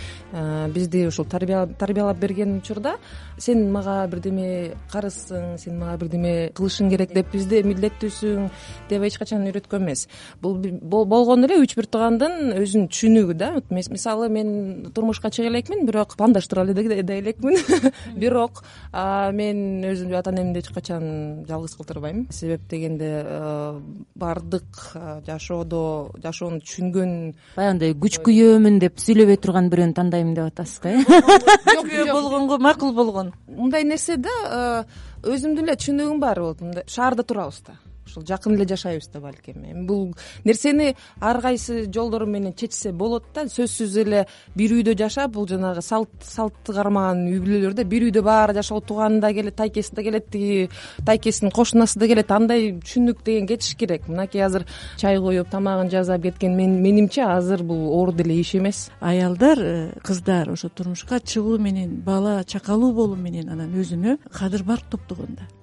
бизди 0.73 1.07
ушул 1.07 1.25
тарбиялап 1.25 2.19
берген 2.19 2.59
учурда 2.59 2.97
сен 3.39 3.71
мага 3.71 4.05
бирдеме 4.07 4.75
карызсың 4.93 5.57
сен 5.57 5.79
мага 5.79 5.97
бирдеме 6.05 6.51
кылышың 6.53 6.91
керек 6.93 7.13
деп 7.13 7.33
бизди 7.33 7.63
милдеттүүсүң 7.65 8.49
деп 8.89 9.09
эч 9.09 9.17
качан 9.17 9.47
үйрөткөн 9.49 9.83
эмес. 9.85 10.07
Бул 10.41 11.05
болгону 11.05 11.47
эле 11.47 11.54
үч 11.61 11.75
бир 11.77 11.87
туугандын 11.91 12.53
өзүнүн 12.59 12.89
түшүнүгү 12.91 13.35
да. 13.37 13.49
Мисалы 13.69 14.29
мен 14.29 14.91
турмушка 14.95 15.31
чыга 15.31 15.49
элекмин 15.49 15.85
бирок 15.85 16.15
пландаштыра 16.17 16.65
да 16.65 17.19
элекмин 17.19 17.57
бирок 18.15 18.63
мен 18.93 19.83
өзүмдү 19.85 20.17
ата 20.17 20.31
энемди 20.31 20.59
эч 20.59 20.69
качан 20.73 21.45
жалгыз 21.47 21.75
калтырбайм 21.77 22.27
себеп 22.31 22.67
дегенде 22.69 23.09
э, 23.25 23.79
баардык 24.15 24.65
э, 24.95 25.21
жашоодо 25.27 26.11
жашоону 26.23 26.61
түшүнгөн 26.63 27.15
баягындай 27.55 27.95
күч 27.95 28.19
күйөөмүн 28.25 28.79
деп 28.83 28.99
сүйлөбөй 29.03 29.39
турган 29.41 29.69
бирөөнү 29.73 29.97
тандайм 29.97 30.33
деп 30.35 30.51
атасызбы 30.51 30.95
э? 30.95 31.03
Күйөө 31.85 32.11
болгонго 32.11 32.59
макул 32.59 32.93
болгон. 32.97 33.33
Мындай 33.47 33.85
нерсе 33.87 34.17
да 34.17 34.85
өзүмдүн 35.23 35.67
эле 35.67 35.79
түшүнүгүм 35.79 36.21
бар. 36.23 36.41
Болот 36.41 36.63
мындай 36.65 36.87
шаарда 36.89 37.23
турабыз 37.23 37.61
да 37.67 37.79
ушул 38.05 38.25
жакын 38.25 38.55
эле 38.55 38.67
жашайбыз 38.67 39.09
да 39.13 39.19
балким. 39.19 39.63
Эми 39.63 39.85
бул 39.85 40.15
нерсени 40.43 40.95
ар 41.19 41.41
кайсы 41.41 41.85
жолдору 41.91 42.25
менен 42.25 42.53
чечсе 42.53 42.91
болот 42.91 43.25
да 43.33 43.45
сөзсүз 43.49 43.97
эле 44.01 44.25
бир 44.55 44.75
үйдө 44.77 44.95
жашап 44.97 45.31
бул 45.31 45.47
жанагы 45.47 45.81
салт 45.81 46.09
салтты 46.21 46.73
кармаган 46.73 47.25
үй 47.27 47.39
бүлөлөрдө 47.39 47.85
бир 47.89 48.07
үйдө 48.09 48.23
баары 48.25 48.55
жашоого 48.57 48.85
тууганы 48.85 49.19
да 49.21 49.33
келет 49.33 49.55
тайкеси 49.55 49.95
да 49.95 50.03
келет 50.03 50.29
тиги 50.29 50.69
тайкесинин 51.05 51.51
кошунасы 51.51 51.99
да 51.99 52.07
келет. 52.07 52.31
Андай 52.31 52.71
түшүнүк 52.79 53.23
деген 53.25 53.47
кетиш 53.47 53.75
керек. 53.75 54.07
Мынакей 54.07 54.45
азыр 54.45 54.65
чай 54.97 55.19
коюп 55.19 55.49
тамагын 55.49 55.89
жасап 55.89 56.21
кеткен 56.21 56.55
менимче 56.55 57.23
азыр 57.23 57.63
бул 57.63 57.89
оор 57.89 58.13
деле 58.13 58.39
иш 58.39 58.55
эмес. 58.55 58.89
Аялдар 58.99 59.59
э, 59.59 59.91
кыздар 60.03 60.49
ошо 60.51 60.69
турмушка 60.69 61.19
чыгуу 61.19 61.57
менен 61.57 62.01
бала 62.01 62.43
чакалуу 62.43 62.93
болуу 62.93 63.15
менен 63.15 63.49
анан 63.49 63.73
өзүнө 63.81 64.17
кадыр 64.31 64.63
барк 64.63 64.89
топтогон 64.91 65.37
да 65.39 65.54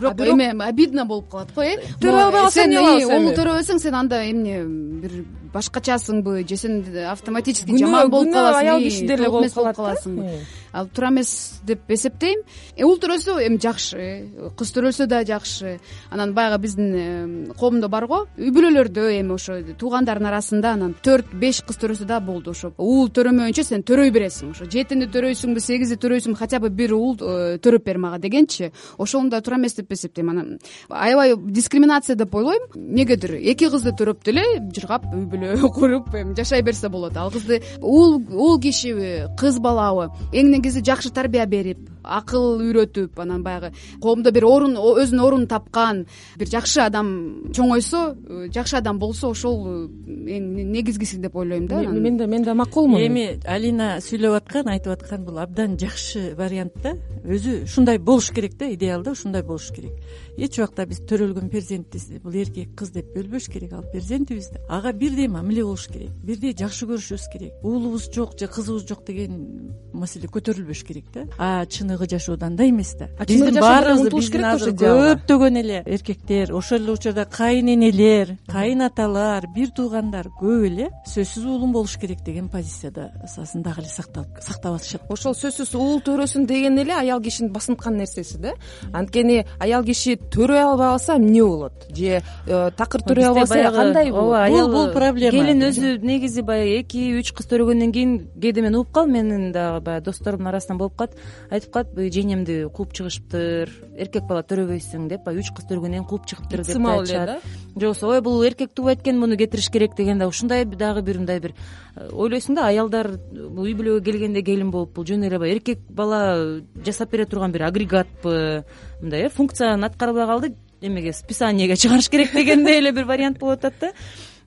бирок 0.00 0.20
эме 0.20 0.50
обидно 0.64 1.04
болуп 1.06 1.30
калат 1.30 1.52
го 1.54 1.62
э 1.62 1.76
Төрөй 2.00 2.22
албай 2.26 2.42
калсаң 2.42 2.50
сен 2.50 2.72
эмне 2.72 2.80
кылабыз 2.80 3.06
уул 3.10 3.28
эми? 3.28 3.36
төрөбөсөң 3.40 3.78
сен 3.84 3.94
анда 3.94 4.22
эмне 4.30 4.56
бир 5.02 5.24
башкачасыңбы 5.54 6.46
же 6.48 6.56
сен 6.56 6.80
автоматически 7.10 7.76
жаман 7.78 8.10
болуп 8.10 8.28
күнөө 8.28 8.34
каласың 8.34 8.60
аял 8.60 8.78
киши 8.80 9.06
деле 9.06 9.24
толук 9.24 9.42
эмес 9.44 9.54
болуп 9.54 9.76
каласыңбы 9.76 10.24
Э. 10.30 10.40
ал 10.72 10.88
туура 10.88 11.10
эмес 11.10 11.60
деп 11.66 11.90
эсептейм. 11.90 12.42
Э, 12.76 12.84
уул 12.84 12.98
төрөлсө 13.00 13.36
эми 13.46 13.58
жакшы 13.60 13.98
э, 13.98 14.50
кыз 14.56 14.72
төрөлсө 14.74 15.06
да 15.10 15.22
жакшы. 15.24 15.78
Анан 16.10 16.34
баягы 16.34 16.60
биздин 16.62 17.52
коомдо 17.58 17.88
барго 17.88 18.26
үй 18.38 18.50
бүлөлөрдө 18.54 19.08
эми 19.18 19.34
ошо 19.34 19.58
туугандардын 19.78 20.30
арасында 20.30 20.74
анан 20.76 20.94
төрт 21.02 21.32
беш 21.34 21.62
кыз 21.66 21.80
төрөсө 21.80 22.06
да 22.06 22.20
болду 22.20 22.54
ошо. 22.54 22.72
Уул 22.78 23.10
төрөмөйүнчө 23.10 23.64
сен 23.66 23.82
төрөй 23.82 24.12
бересиң. 24.14 24.54
Ошо 24.54 24.68
жетинди 24.70 25.10
төрөйсүңбү 25.10 25.60
сегизди 25.60 25.98
төрөйсүңбү 26.00 26.38
хотя 26.38 26.60
бы 26.60 26.70
бир 26.70 26.94
уул 26.94 27.16
э, 27.18 27.58
төрөп 27.58 27.84
бер 27.86 27.98
мага 27.98 28.18
дегенчи. 28.18 28.72
Ошол 28.98 29.28
да 29.30 29.40
туура 29.40 29.58
эмес 29.58 29.74
деп 29.74 29.92
эсептейм. 29.92 30.30
Анан 30.30 30.58
аябай 30.88 31.34
дискриминация 31.36 32.16
деп 32.16 32.34
ойлойм. 32.34 32.70
Эмнегедир 32.74 33.34
эки 33.34 33.68
кызды 33.70 33.92
төрөп 33.96 34.24
деле 34.24 34.44
жыргап 34.74 35.06
үй 35.10 35.26
бүлө 35.26 35.70
куруп 35.74 36.14
эми 36.14 36.34
жашай 36.36 36.62
берсе 36.62 36.88
болот. 36.88 37.16
Ал 37.16 37.30
кызды 37.30 37.62
уул 37.80 38.60
кишиби 38.60 39.26
кыз 39.38 39.58
балабы 39.58 40.10
эң 40.32 40.59
негизи 40.60 40.84
жакшы 40.84 41.10
тарбия 41.12 41.46
берип 41.46 41.88
акыл 42.04 42.60
үйрөтүп 42.60 43.18
анан 43.20 43.42
баягы 43.42 43.72
коомдо 44.00 44.32
бир 44.32 44.44
орун 44.48 44.76
өзүнүн 44.76 45.24
орунун 45.24 45.48
тапкан 45.48 46.04
бир 46.38 46.48
жакшы 46.48 46.80
адам 46.84 47.52
чоңойсо 47.52 48.02
э, 48.14 48.48
жакшы 48.52 48.76
адам 48.78 48.98
болсо 48.98 49.30
ошол 49.32 49.58
э, 49.66 50.36
эң 50.36 50.48
негизгиси 50.72 51.20
деп 51.20 51.36
ойлойм 51.36 51.66
да 51.68 51.82
мен 51.82 52.16
да 52.16 52.26
мен 52.26 52.44
да 52.44 52.54
макулмун. 52.54 53.00
Эми 53.00 53.40
алина 53.44 53.98
сүйлөп 54.04 54.36
аткан 54.40 54.68
айтып 54.72 54.92
аткан 54.96 55.24
бул 55.24 55.38
абдан 55.38 55.76
жакшы 55.78 56.34
вариант 56.36 56.76
да. 56.82 56.94
Өзү 57.24 57.64
ушундай 57.64 57.98
болуш 57.98 58.30
керек 58.34 58.56
да 58.58 58.70
идеалда 58.72 59.12
ушундай 59.12 59.42
болуш 59.42 59.70
керек. 59.74 59.92
Эч 60.36 60.58
убакта 60.58 60.86
биз 60.86 61.02
төрөлгөн 61.08 61.50
перзентти 61.50 62.20
бул 62.22 62.32
эркек 62.32 62.74
кыз 62.76 62.92
деп 62.94 63.12
бөлбөш 63.16 63.50
керек. 63.52 63.72
Ал 63.72 63.84
перзентибиз 63.92 64.50
да 64.50 64.60
ага 64.68 64.92
бирдей 64.92 65.28
мамиле 65.28 65.64
болуш 65.64 65.88
керек 65.88 66.10
бирдей 66.24 66.56
жакшы 66.56 66.86
көрүшүбүз 66.86 67.28
керек. 67.32 67.52
Уулубуз 67.62 68.10
жок 68.14 68.38
же 68.38 68.48
кызыбыз 68.48 68.88
жок 68.88 69.04
деген 69.06 69.74
маселе 69.92 70.28
көтөрүлбөш 70.50 70.82
керек 70.86 71.04
да. 71.14 71.24
А 71.38 71.66
чыныгы 71.66 72.08
жашоодо 72.10 72.46
андай 72.46 72.70
эмес 72.70 72.94
да. 72.98 73.08
Биздин 73.26 73.60
баарыбыз 73.60 74.10
биздин 74.12 74.32
керек 74.32 74.42
да 74.42 74.52
азыр 74.52 74.74
көптөгөн 74.74 75.58
эле. 75.60 75.82
эркектер 75.86 76.52
ошол 76.54 76.78
эле 76.78 76.92
учурда 76.92 77.24
кайын 77.24 77.68
энелер 77.68 78.36
кайын 78.48 78.82
аталар 78.82 79.46
бир 79.54 79.70
туугандар 79.70 80.28
көп 80.40 80.66
эле 80.66 80.90
сөзсүз 81.06 81.46
уулум 81.46 81.72
болуш 81.72 81.96
керек 81.98 82.22
деген 82.24 82.48
позицияда 82.48 83.10
дагы 83.54 83.80
эле 83.80 83.88
сакталып 83.88 84.40
сактап 84.40 84.74
атышат. 84.74 85.02
Ошол 85.08 85.34
сөзсүз 85.34 85.74
уул 85.76 86.00
төрөсүн 86.00 86.46
деген 86.46 86.78
эле 86.78 86.94
аял 86.94 87.20
кишинин 87.20 87.52
басынткан 87.52 87.96
нерсеси 87.96 88.38
да. 88.38 88.54
Анткени 88.92 89.44
аял 89.60 89.84
киши 89.84 90.16
төрөй 90.16 90.62
албай 90.62 90.90
калса 90.90 91.16
эмне 91.16 91.44
болот? 91.44 91.72
Же 91.94 92.22
э, 92.46 92.70
такыр 92.76 93.02
төрөй 93.02 93.24
албаса 93.24 93.70
кандай 93.70 94.10
ооба, 94.10 94.48
болот? 94.48 94.70
Бул- 94.70 94.70
бул 94.70 94.92
проблема. 94.92 95.30
келин 95.30 95.62
өзү 95.62 95.98
негизи 96.02 96.42
баягы 96.42 96.80
эки 96.80 97.18
үч 97.20 97.32
кыз 97.32 97.46
төрөгөндөн 97.46 97.92
кийин 97.92 98.12
кээде 98.40 98.62
мен 98.62 98.74
угуп 98.74 98.92
калдым 98.92 99.12
менин 99.12 99.52
дагы 99.52 99.80
баягы 99.84 100.04
арасынан 100.48 100.78
болуп 100.78 100.96
калат. 100.96 101.14
Айтып 101.50 101.72
калат 101.72 101.94
жеңемди 101.94 102.64
кууп 102.74 102.92
чыгышыптыр 102.96 103.70
эркек 103.96 104.26
бала 104.26 104.42
төрөбөйсүң 104.42 105.08
деп 105.08 105.24
баягы 105.24 105.44
үч 105.44 105.52
кыз 105.54 105.68
төрөгөндөн 105.70 106.00
кийин 106.00 106.08
кууп 106.08 106.26
чыгыптыр 106.26 106.62
деп 106.64 106.74
сымал 106.74 107.02
эле 107.04 107.18
айтышат 107.18 107.26
да? 107.26 107.80
Же 107.80 107.86
болбосо 107.86 108.08
ой 108.08 108.20
бул 108.20 108.42
эркек 108.44 108.72
туубайт 108.74 109.00
экен 109.00 109.18
муну 109.18 109.36
кетириш 109.36 109.70
керек 109.70 109.96
деген 109.96 110.18
да 110.18 110.28
ушундай 110.28 110.64
дагы 110.64 111.02
бир 111.02 111.18
мындай 111.18 111.40
бир 111.40 111.54
э, 111.96 112.08
ойлойсуң 112.12 112.56
да 112.56 112.66
аялдар 112.68 113.18
бул 113.30 113.64
үй 113.64 113.74
бүлөгө 113.74 114.04
келгенде 114.04 114.42
келин 114.42 114.70
болуп 114.70 114.94
бул 114.94 115.06
жөн 115.06 115.24
эле 115.24 115.38
баягы 115.38 115.58
эркек 115.58 115.78
бала 115.88 116.60
жасап 116.84 117.10
бере 117.10 117.26
турган 117.26 117.52
бир 117.52 117.66
агрегатпы 117.68 118.64
мындай 119.02 119.26
э 119.26 119.28
функцияны 119.28 119.86
аткарбай 119.86 120.26
калды 120.26 120.54
эмеге 120.80 121.12
списаниеге 121.12 121.76
чыгарыш 121.76 122.08
керек 122.08 122.32
дегендей 122.34 122.78
эле 122.78 122.92
бир 122.92 123.04
вариант 123.04 123.38
болуп 123.38 123.58
атат 123.58 123.74
да 123.80 123.92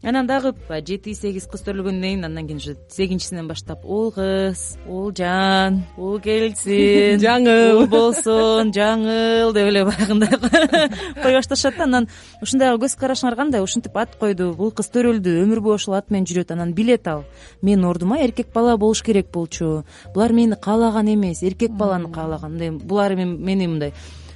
анан 0.04 0.28
дагы 0.28 0.54
жети 0.86 1.14
сегиз 1.16 1.46
кыз 1.48 1.62
төрөлгөндөн 1.64 2.04
кийин 2.04 2.26
андан 2.26 2.48
кийин 2.48 2.58
уже 2.58 2.76
сегизинчисинен 2.90 3.48
баштап 3.48 3.86
уул 3.86 4.12
кыз 4.12 4.78
уул 4.86 5.14
жан 5.16 5.84
уул 5.98 6.20
келсин 6.20 7.22
жаңыл 7.24 7.88
болсун 7.88 8.74
жаңыл 8.76 9.54
деп 9.56 9.70
эле 9.72 9.86
баягындай 9.88 10.36
кой 11.24 11.38
башташат 11.38 11.78
да. 11.78 11.84
Анан 11.84 12.08
ушундайга 12.42 12.84
көз 12.84 12.98
карашыңар 13.00 13.38
кандай 13.40 13.64
ушинтип 13.64 13.96
ат 13.96 14.18
койду 14.20 14.52
бул 14.58 14.74
кыз 14.76 14.92
төрөлдү 14.92 15.38
өмүр 15.46 15.62
бою 15.64 15.78
ошол 15.80 15.96
ат 15.96 16.12
менен 16.12 16.28
жүрөт 16.28 16.52
анан 16.52 16.74
билет 16.74 17.08
ал. 17.08 17.24
Менин 17.62 17.86
ордума 17.86 18.20
эркек 18.20 18.52
бала 18.54 18.76
болуш 18.78 19.04
керек 19.04 19.32
болчу. 19.32 19.86
Булар 20.14 20.34
мени 20.34 20.60
каалаган 20.60 21.14
эмес 21.14 21.44
эркек 21.44 21.72
баланы 21.72 22.12
каалаган 22.12 22.52
мындай 22.52 22.72
булар 22.72 23.16
мени 23.16 23.68
мындай 23.68 23.94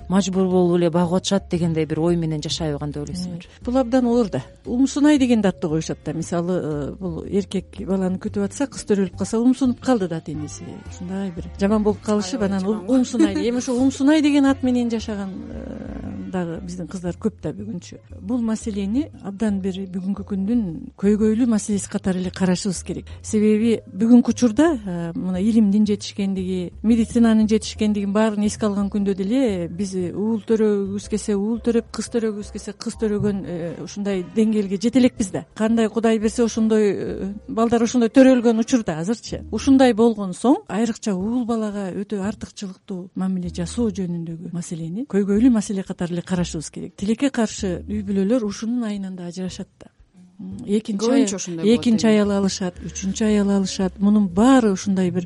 мажбур 0.09 0.47
болуп 0.47 0.77
эле 0.77 0.89
багып 0.89 1.19
атышат 1.19 1.49
дегендей 1.51 1.85
бир 1.85 1.99
ой 1.99 2.15
менен 2.15 2.41
жашайбы 2.43 2.79
кандай 2.79 3.03
ойлойсуңар 3.03 3.47
бул 3.65 3.77
абдан 3.77 4.05
оор 4.07 4.29
да. 4.31 4.41
Умсунай 4.65 5.19
дегенди 5.19 5.47
атты 5.47 5.67
коюшат 5.67 5.99
да. 6.05 6.13
Мисалы 6.13 6.59
э, 6.63 6.91
бул 6.99 7.23
эркек 7.25 7.81
баланы 7.85 8.17
күтүп 8.17 8.45
атса 8.47 8.67
кыз 8.67 8.85
төрөлүп 8.87 9.17
калса 9.17 9.39
умсунуп 9.39 9.81
калды 9.83 10.07
да 10.07 10.17
ата 10.17 10.31
энеси 10.31 10.63
ушундай 10.89 11.31
бир 11.35 11.49
жаман 11.59 11.83
болуп 11.83 12.01
калышып 12.01 12.41
анан 12.41 12.65
умсунай 12.87 13.35
эми 13.49 13.57
ошол 13.57 13.81
умсунай 13.81 14.21
деген 14.21 14.45
ат 14.45 14.63
менен 14.63 14.89
жашаган 14.91 15.33
э, 15.49 16.07
дагы 16.31 16.59
биздин 16.63 16.87
кыздар 16.87 17.15
көп 17.19 17.41
да 17.43 17.51
бүгүнчү 17.55 17.99
бул 18.21 18.41
маселени 18.41 19.07
абдан 19.23 19.59
бир 19.63 19.79
бүгүнкү 19.91 20.25
күндүн 20.31 20.63
көйгөйлүү 20.99 21.47
маселеси 21.49 21.89
катары 21.91 22.21
эле 22.21 22.31
карашыбыз 22.31 22.83
керек. 22.87 23.09
Себеби 23.21 23.77
бүгүнкү 23.87 24.33
учурда 24.35 24.69
э, 24.75 25.11
мына 25.15 25.41
илимдин 25.41 25.85
жетишкендиги 25.87 26.71
медицинанын 26.83 27.47
жетишкендигин 27.47 28.13
баарын 28.13 28.47
эске 28.47 28.67
алган 28.67 28.91
күндө 28.93 29.15
деле 29.17 29.67
биз 29.67 29.95
уул 30.13 30.41
төрөгүбүз 30.47 31.07
келсе 31.11 31.35
уул 31.37 31.59
төрөп 31.63 31.89
кыз 31.95 32.09
төрөгүбүз 32.13 32.51
келсе 32.55 32.73
кыз 32.73 32.97
төрөгөн 33.01 33.41
э, 33.43 33.57
ушундай 33.83 34.23
деңгээлге 34.35 34.79
жете 34.83 35.01
элекпиз 35.01 35.31
да. 35.33 35.43
Кандай 35.57 35.89
кудай 35.89 36.19
берсе 36.19 36.43
ошондой 36.45 36.87
э, 36.91 37.33
балдар 37.47 37.83
ошондой 37.83 38.11
төрөлгөн 38.13 38.63
учурда 38.63 38.99
азырчы. 39.01 39.43
Ушундай 39.51 39.93
болгон 39.97 40.33
соң 40.37 40.61
айрыкча 40.67 41.15
уул 41.15 41.45
балага 41.49 41.89
өтө 41.91 42.21
артыкчылыктуу 42.27 43.09
мамиле 43.15 43.51
жасоо 43.53 43.89
жөнүндөгү 43.91 44.53
маселени 44.53 45.07
көйгөйлүү 45.11 45.53
маселе 45.53 45.83
катары 45.87 46.17
эле 46.17 46.25
карашыбыз 46.25 46.71
керек. 46.71 46.95
Тилекке 46.95 47.29
каршы 47.29 47.79
үй 47.87 48.03
бүлөлөр 48.07 48.47
ушунун 48.47 48.87
айынан 48.87 49.15
да 49.15 49.31
ажырашат 49.31 49.69
да 49.79 49.91
экинчи 50.37 51.01
көбүнчө 51.01 51.37
ошондой 51.37 51.65
болот 51.65 51.79
экинчи 51.79 52.07
аял 52.07 52.31
алышат 52.35 52.77
үчүнчү 52.85 53.25
аял 53.25 53.49
алышат. 53.55 53.97
Мунун 53.99 54.27
баары 54.29 54.71
ушундай 54.75 55.09
бир 55.11 55.25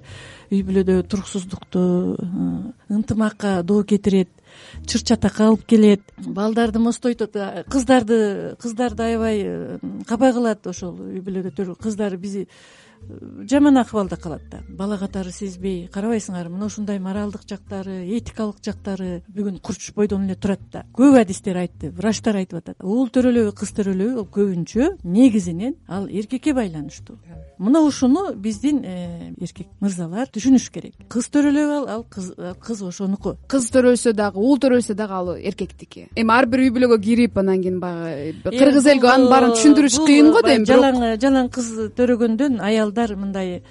үй 0.52 0.62
бүлөдө 0.64 1.02
туруксуздукту 1.12 1.82
ынтымакка 2.90 3.60
доо 3.64 3.84
кетирет 3.84 4.30
чыр 4.88 5.04
чатакка 5.04 5.50
алып 5.50 5.66
келет. 5.68 6.02
Балдарды 6.18 6.80
мостойтот 6.80 7.36
кыздарды 7.72 8.56
кыздарды 8.62 9.04
аябай 9.10 9.44
капа 10.08 10.32
кылат 10.32 10.68
ошол 10.68 10.96
үй 11.12 11.20
бүлөдө 11.20 11.76
кыздар 11.76 12.16
бизи 12.18 12.48
жаман 13.50 13.78
акыбалда 13.78 14.18
калат 14.18 14.42
да. 14.52 14.62
Бала 14.70 14.98
катары 14.98 15.32
сезбей 15.32 15.88
карабайсыңарбы 15.94 16.56
мына 16.56 16.66
ушундай 16.66 17.00
моралдык 17.00 17.44
жактары 17.50 18.06
этикалык 18.18 18.62
жактары 18.64 19.22
бүгүн 19.28 19.60
курч 19.60 19.92
бойдон 19.96 20.26
эле 20.26 20.36
турат 20.36 20.62
да. 20.72 20.86
Көп 20.98 21.20
адистер 21.22 21.58
айтты 21.58 21.92
врачтар 21.92 22.40
айтып 22.42 22.62
атат. 22.62 22.78
Уул 22.84 23.10
төрөлөбү 23.10 23.56
кыз 23.58 23.74
төрөлөбү 23.78 24.26
көбүнчө 24.32 24.90
негизинен 25.04 25.76
ал 25.88 26.08
эркекке 26.08 26.54
байланыштуу. 26.54 27.18
Мына 27.60 27.82
ушуну 27.86 28.34
биздин 28.34 28.82
э, 28.84 29.34
эркек 29.40 29.68
мырзалар 29.80 30.30
түшүнүш 30.34 30.70
керек. 30.72 30.96
Кыз 31.10 31.30
төрөлөбү 31.34 31.78
ал 31.78 31.90
ал 31.90 32.56
кыз 32.60 32.82
ошонуку. 32.82 33.36
Кыз 33.48 33.70
төрөлсө 33.74 34.14
дагы 34.18 34.40
уул 34.40 34.58
төрөлсө 34.60 34.96
дагы 34.96 35.14
ал 35.14 35.36
эркектики. 35.38 36.08
Эми 36.16 36.34
ар 36.34 36.48
бир 36.50 36.66
үй 36.66 36.72
бүлөгө 36.74 37.02
кирип 37.04 37.38
анан 37.38 37.62
кийин 37.62 37.80
баягы 37.80 38.34
кыргыз 38.44 38.88
элге 38.94 39.10
анын 39.12 39.30
баарын 39.32 39.54
түшүндүрүш 39.56 39.98
кыйын 40.06 40.32
го 40.34 40.42
дейм 40.46 40.66
жалаң 40.70 41.00
жалаң 41.22 41.50
кыз 41.54 41.70
төрөгөндөн 41.98 42.60
аял 42.66 42.91
мындай 42.92 43.58
э, 43.58 43.62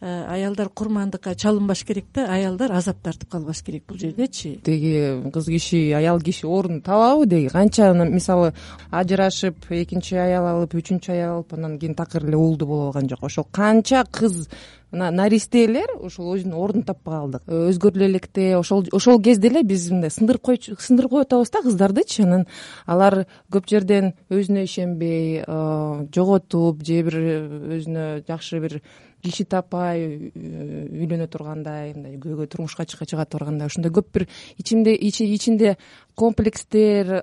аялдар 0.00 0.68
курмандыкка 0.68 1.34
чалынбаш 1.34 1.84
керек 1.84 2.06
да 2.14 2.26
аялдар 2.30 2.72
азап 2.72 3.02
тартып 3.02 3.30
калбаш 3.30 3.62
керек 3.62 3.84
бул 3.88 3.98
жердечи. 3.98 4.60
Деги 4.64 5.30
кыз 5.32 5.46
киши 5.46 5.92
аял 5.92 6.20
киши 6.20 6.46
орун 6.46 6.80
табабы 6.82 7.26
деги. 7.26 7.48
Канча 7.48 7.92
мисалы 7.92 8.52
ажырашып 8.90 9.70
экинчи 9.70 10.14
аял 10.14 10.46
алып 10.46 10.74
үчүнчү 10.78 11.12
аял 11.12 11.36
алып 11.38 11.54
анан 11.54 11.78
кийин 11.78 11.94
такыр 11.94 12.28
эле 12.28 12.36
уулду 12.36 12.66
боло 12.66 12.86
алган 12.88 13.08
жок. 13.08 13.24
Ошол 13.24 13.46
канча 13.50 14.04
кыз 14.10 14.48
мына 14.92 15.10
наристелер 15.10 15.90
ошол 16.00 16.30
өзүнүн 16.36 16.54
ордун 16.56 16.84
таппай 16.86 17.18
калды 17.18 17.40
өзгөрүлө 17.44 18.06
электе 18.06 18.54
ошол 18.56 18.86
ошол 18.92 19.20
кезде 19.20 19.50
эле 19.50 19.62
биз 19.62 19.90
мындай 19.90 20.10
сындырып 20.14 20.46
сындырып 20.80 21.10
коюп 21.10 21.26
атабыз 21.26 21.50
да 21.50 21.62
кыздардычы. 21.62 22.22
Анан 22.22 22.46
алар 22.86 23.26
көп 23.52 23.68
жерден 23.68 24.14
өзүнө 24.30 24.64
ишенбей 24.64 25.42
э, 25.42 26.06
жоготуп 26.14 26.86
же 26.86 27.02
бир 27.02 27.18
өзүнө 27.18 28.06
жакшы 28.28 28.62
бир 28.64 28.80
киши 29.22 29.44
таппай 29.44 30.04
үйлөнө 30.34 31.28
тургандай 31.32 31.94
мындай 31.94 32.18
күйөөгө 32.22 32.48
турмушка 32.52 32.86
чыга 32.86 33.26
тургандай 33.26 33.70
ушундай 33.70 33.92
көп 33.92 34.12
бир 34.14 34.28
ичимде 34.58 34.94
ичинде 34.94 35.76
комплекстер 36.18 37.20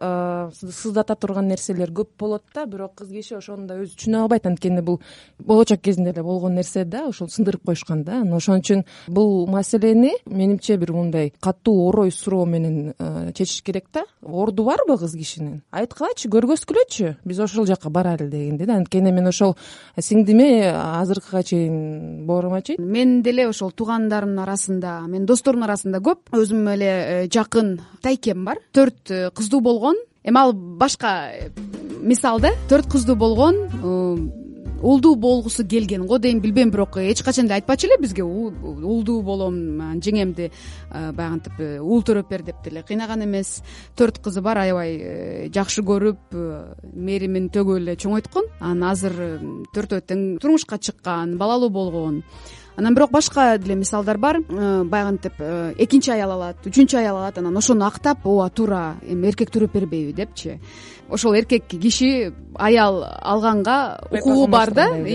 сыздата 0.56 1.16
турган 1.20 1.50
нерселер 1.52 1.92
көп 1.92 2.14
болот 2.20 2.44
да 2.56 2.66
бирок 2.66 2.96
кыз 2.96 3.10
киши 3.12 3.36
ошону 3.36 3.68
да 3.68 3.76
өзү 3.82 3.98
түшүнө 4.00 4.22
албайт. 4.24 4.46
Анткени 4.48 4.82
бул 4.86 5.02
болгочок 5.40 5.82
кезинде 5.84 6.14
эле 6.14 6.24
болгон 6.24 6.56
нерсе 6.56 6.86
да 6.86 7.06
ошол 7.10 7.28
сындырып 7.28 7.66
коюшкан 7.68 8.04
да. 8.08 8.22
Анан 8.22 8.38
ошон 8.38 8.62
үчүн 8.64 8.86
бул 9.08 9.48
маселени 9.52 10.14
менимче 10.26 10.78
бир 10.78 10.94
мындай 10.96 11.34
катуу 11.40 11.90
орой 11.90 12.12
суроо 12.12 12.46
менен 12.46 12.94
чечиш 13.34 13.62
керек 13.64 13.90
да. 13.94 14.06
Орду 14.24 14.64
барбы 14.64 14.98
кыз 14.98 15.16
кишинин? 15.18 15.62
Айткылачы 15.72 16.30
көргөзгүлөчү. 16.32 17.18
Биз 17.26 17.40
ошол 17.44 17.68
жака 17.68 17.90
барайлы 17.90 18.30
дегендей 18.30 18.68
да. 18.68 18.80
Анткени 18.80 19.12
мен 19.12 19.28
ошол 19.28 19.58
сиңдиме 20.00 20.72
азыркыга 20.72 21.44
чейин 21.44 21.85
боорума 22.26 22.62
чейин 22.62 22.86
менин 22.86 23.22
деле 23.26 23.48
ошол 23.50 23.72
туугандарымдын 23.72 24.44
арасында 24.44 24.96
менин 25.08 25.26
досторумдун 25.30 25.70
арасында 25.70 26.02
көп. 26.06 26.32
Өзүмө 26.36 26.76
эле 26.78 26.92
э, 26.92 27.28
жакын 27.32 27.78
тайкем 28.02 28.46
бар. 28.46 28.62
Төрт 28.74 29.12
э, 29.12 29.30
кыздуу 29.36 29.62
болгон. 29.62 30.00
Эми 30.24 30.42
ал 30.42 30.54
башка 30.54 31.32
э, 31.34 31.50
мисал 32.02 32.40
да 32.40 32.54
төрт 32.70 32.92
кыздуу 32.92 33.16
болгон 33.16 33.62
уулдуу 34.82 35.16
болгусу 35.16 35.66
келген 35.68 36.06
го 36.08 36.18
дейм 36.20 36.40
билбейм 36.42 36.72
бирок 36.72 36.98
эч 36.98 37.24
качан 37.24 37.46
эле 37.46 37.56
айтпачу 37.56 37.88
эле 37.88 37.98
бизге 38.00 38.24
уулдуу 38.24 39.22
болом 39.22 39.56
жеңемди 40.02 40.52
баягынтип 40.92 41.60
уул 41.82 42.04
төрөп 42.04 42.30
бер 42.30 42.44
деп 42.44 42.64
деле 42.64 42.84
кыйнаган 42.84 43.24
эмес. 43.24 43.62
Төрт 43.96 44.20
кызы 44.20 44.42
бар 44.42 44.58
аябай 44.58 45.50
жакшы 45.54 45.82
көрүп 45.82 46.36
мээримин 46.94 47.50
төгүп 47.50 47.80
эле 47.80 47.96
чоңойткон. 47.96 48.52
Анан 48.60 48.92
азыр 48.92 49.40
төртөө 49.74 50.02
тең 50.06 50.28
турмушка 50.40 50.78
чыккан 50.78 51.38
балалуу 51.38 51.70
болгон 51.70 52.24
анан 52.78 52.96
бирок 52.96 53.12
башка 53.12 53.58
деле 53.58 53.76
мисалдар 53.76 54.18
бар. 54.18 54.40
Э, 54.50 54.84
баягынтип 54.84 55.34
э, 55.40 55.74
экинчи 55.78 56.12
аял 56.12 56.32
алат 56.32 56.58
үчүнчү 56.66 56.98
аял 57.00 57.18
алат 57.18 57.38
анан 57.38 57.58
ошону 57.58 57.86
актап 57.86 58.26
ооба 58.26 58.50
туура 58.50 58.96
эми 59.08 59.28
эркек 59.28 59.52
төрөп 59.52 59.74
бербейби 59.74 60.14
депчи. 60.14 60.60
Ошол 61.10 61.36
эркек 61.36 61.68
киши 61.68 62.34
аял 62.56 63.04
алганга 63.22 64.02
укугу 64.12 64.48
бар 64.48 64.74
да? 64.74 64.88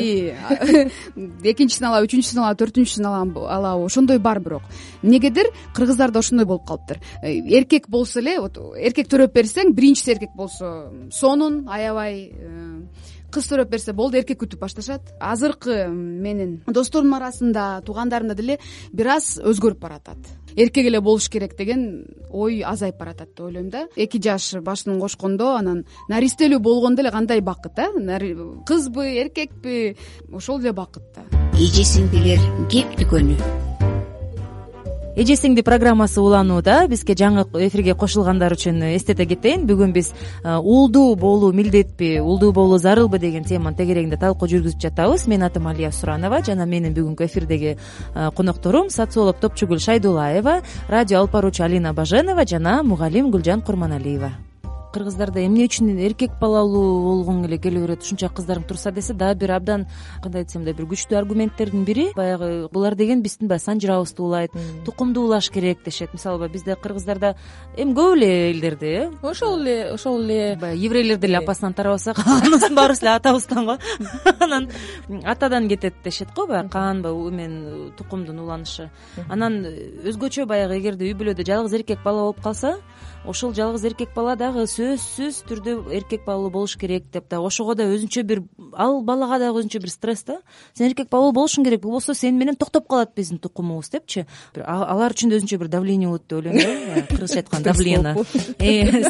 экинчисин 1.42 1.86
алабы 1.86 2.06
үчүнчүсүн 2.06 2.44
алабы 2.44 2.60
төртүнчүсүн 2.62 3.06
алабы 3.06 3.84
ошондой 3.84 4.18
бар 4.18 4.40
бирок. 4.40 4.62
Эмнегедир 5.02 5.50
кыргыздарда 5.74 6.20
ошондой 6.20 6.46
болуп 6.46 6.66
калыптыр. 6.66 7.00
Э, 7.22 7.32
эркек 7.32 7.88
болсо 7.88 8.20
эле 8.20 8.38
вот 8.40 8.56
эркек 8.56 9.08
төрөп 9.08 9.34
берсең 9.34 9.74
биринчиси 9.74 10.12
эркек 10.12 10.32
болсо 10.36 10.90
сонун 11.10 11.66
аябай 11.68 12.30
кыз 13.32 13.48
төрөп 13.50 13.70
берсе 13.70 13.94
болду 13.96 14.18
эркек 14.20 14.40
күтүп 14.42 14.60
башташат. 14.60 15.14
Азыркы 15.20 15.86
менин 15.88 16.60
досторумдун 16.66 17.18
арасында 17.20 17.82
туугандарымда 17.86 18.34
деле 18.34 18.58
бир 18.92 19.14
аз 19.16 19.38
өзгөрүп 19.38 19.80
баратат. 19.80 20.18
Эркек 20.56 20.86
эле 20.90 21.00
болуш 21.00 21.28
керек 21.30 21.56
деген 21.58 22.04
ой 22.30 22.62
азайып 22.66 22.98
баратат 22.98 23.30
деп 23.30 23.46
ойлойм 23.46 23.70
да. 23.70 23.86
Эки 23.96 24.20
жаш 24.22 24.56
башын 24.66 24.98
кошкондо 25.00 25.54
анан 25.56 25.84
наристелүү 26.08 26.58
болгондо 26.58 27.02
эле 27.02 27.10
кандай 27.10 27.40
бакыт 27.40 27.78
а? 27.78 27.88
Кызбы 28.66 29.06
эркекпи 29.22 29.96
ошол 30.32 30.60
эле 30.60 30.72
бакыт 30.72 31.04
да. 31.14 31.26
Эже 31.54 31.84
сиңдилер 31.84 32.40
кеп 32.68 32.96
дүкөнү 32.98 33.69
эже 35.16 35.34
сиңди 35.36 35.62
программасы 35.66 36.20
уланууда 36.22 36.86
бизге 36.88 37.14
жаңы 37.18 37.44
эфирге 37.66 37.94
кошулгандар 37.98 38.54
үчүн 38.54 38.82
эстете 38.94 39.26
кетейин. 39.26 39.66
Бүгүн 39.68 39.94
биз 39.94 40.12
уулдуу 40.44 41.16
болуу 41.16 41.52
милдетпи 41.52 42.18
уулдуу 42.20 42.52
болуу 42.52 42.78
зарылбы 42.78 43.18
деген 43.18 43.44
теманын 43.44 43.78
тегерегинде 43.78 44.20
талкуу 44.20 44.48
жүргүзүп 44.48 44.80
жатабыз. 44.80 45.26
Менин 45.26 45.48
атым 45.48 45.66
алия 45.70 45.92
суранова 45.92 46.42
жана 46.46 46.66
менин 46.66 46.94
бүгүнкү 46.94 47.26
эфирдеги 47.26 47.76
конокторум 48.36 48.90
социолог 48.90 49.40
топчугүл 49.40 49.80
шайдуллаева 49.80 50.60
радио 50.88 51.20
алып 51.20 51.34
баруучу 51.38 51.64
алина 51.64 51.92
баженова 51.92 52.46
жана 52.46 52.82
мугалим 52.82 53.30
гүлжан 53.30 53.62
курманалиева 53.62 54.49
кыргыздарда 54.92 55.44
эмне 55.46 55.66
үчүн 55.68 55.92
эркек 56.02 56.32
балалуу 56.40 57.02
болгуң 57.04 57.44
эле 57.46 57.58
келе 57.62 57.80
берет 57.82 58.02
ушунча 58.02 58.28
кыздарың 58.34 58.66
турса 58.68 58.90
десе 58.90 59.14
дагы 59.14 59.40
бир 59.44 59.52
абдан 59.56 59.86
кандай 60.22 60.44
десем 60.44 60.62
мындай 60.62 60.74
бир 60.74 60.88
күчтүү 60.90 61.18
аргументтердин 61.18 61.84
бири. 61.84 62.08
Баягы 62.16 62.68
булар 62.72 62.96
деген 62.98 63.22
биздин 63.22 63.48
баягы 63.48 63.64
санжырабызды 63.64 64.22
улайт 64.22 64.56
тукумду 64.84 65.22
улаш 65.22 65.50
керек 65.50 65.84
дешет. 65.84 66.12
Мисалыба 66.12 66.48
бизде 66.48 66.76
кыргыздарда 66.76 67.36
эми 67.76 67.94
көп 67.94 68.16
эле 68.16 68.50
элдерде 68.50 68.92
э? 68.96 69.10
Ошол 69.22 69.60
эле 69.60 69.92
ошол 69.94 70.20
эле. 70.24 70.56
Баягы 70.60 70.84
еврейлер 70.86 71.18
деле 71.18 71.38
апасынан 71.38 71.74
тарабаса 71.74 72.14
калганыбыздын 72.14 72.74
баарыбыз 72.80 73.02
эле 73.02 73.14
атабыздан 73.14 73.66
го. 73.66 73.78
Анан 74.40 74.68
атадан 75.24 75.68
кетет 75.68 75.94
дешет 76.04 76.34
го 76.34 76.46
баягы 76.46 76.68
кан 76.68 77.04
эмен 77.04 77.92
тукумдун 77.96 78.40
уланышы. 78.40 78.90
Анан 79.28 79.64
өзгөчө 79.64 80.46
баягы 80.46 80.80
эгерде 80.80 81.06
үй 81.06 81.14
бүлөдө 81.14 81.46
жалгыз 81.46 81.78
эркек 81.78 82.02
бала 82.04 82.26
болуп 82.26 82.42
калса 82.42 82.78
ошол 83.24 83.54
жалгыз 83.54 83.84
эркек 83.84 84.14
бала 84.14 84.36
дагы 84.36 84.66
сөзсүз 84.80 85.42
түрдө 85.48 85.72
эркек 85.92 86.22
балалуу 86.24 86.50
болуш 86.54 86.76
керек 86.80 87.10
деп 87.12 87.26
дагы 87.28 87.48
ошого 87.50 87.74
да 87.76 87.84
өзүнчө 87.90 88.22
бир 88.24 88.40
ал 88.72 89.00
балага 89.04 89.36
дагы 89.42 89.60
өзүнчө 89.60 89.80
бир 89.82 89.92
стресс 89.92 90.22
да. 90.24 90.38
Сен 90.72 90.86
эркек 90.88 91.10
балалуу 91.12 91.34
болушуң 91.36 91.66
керек. 91.66 91.82
Болбосо 91.84 92.14
сени 92.16 92.38
менен 92.38 92.56
токтоп 92.56 92.86
калат 92.88 93.12
биздин 93.16 93.38
тукумубуз 93.42 93.90
депчи. 93.92 94.24
Алар 94.64 95.12
үчүн 95.12 95.32
да 95.32 95.40
өзүнчө 95.40 95.58
бир 95.60 95.68
давление 95.72 96.08
болот 96.08 96.24
деп 96.28 96.38
ойлойм 96.38 96.56
да. 96.56 97.02
Кыргызча 97.10 97.42
айтканда 97.42 97.74
давлено 97.74 98.14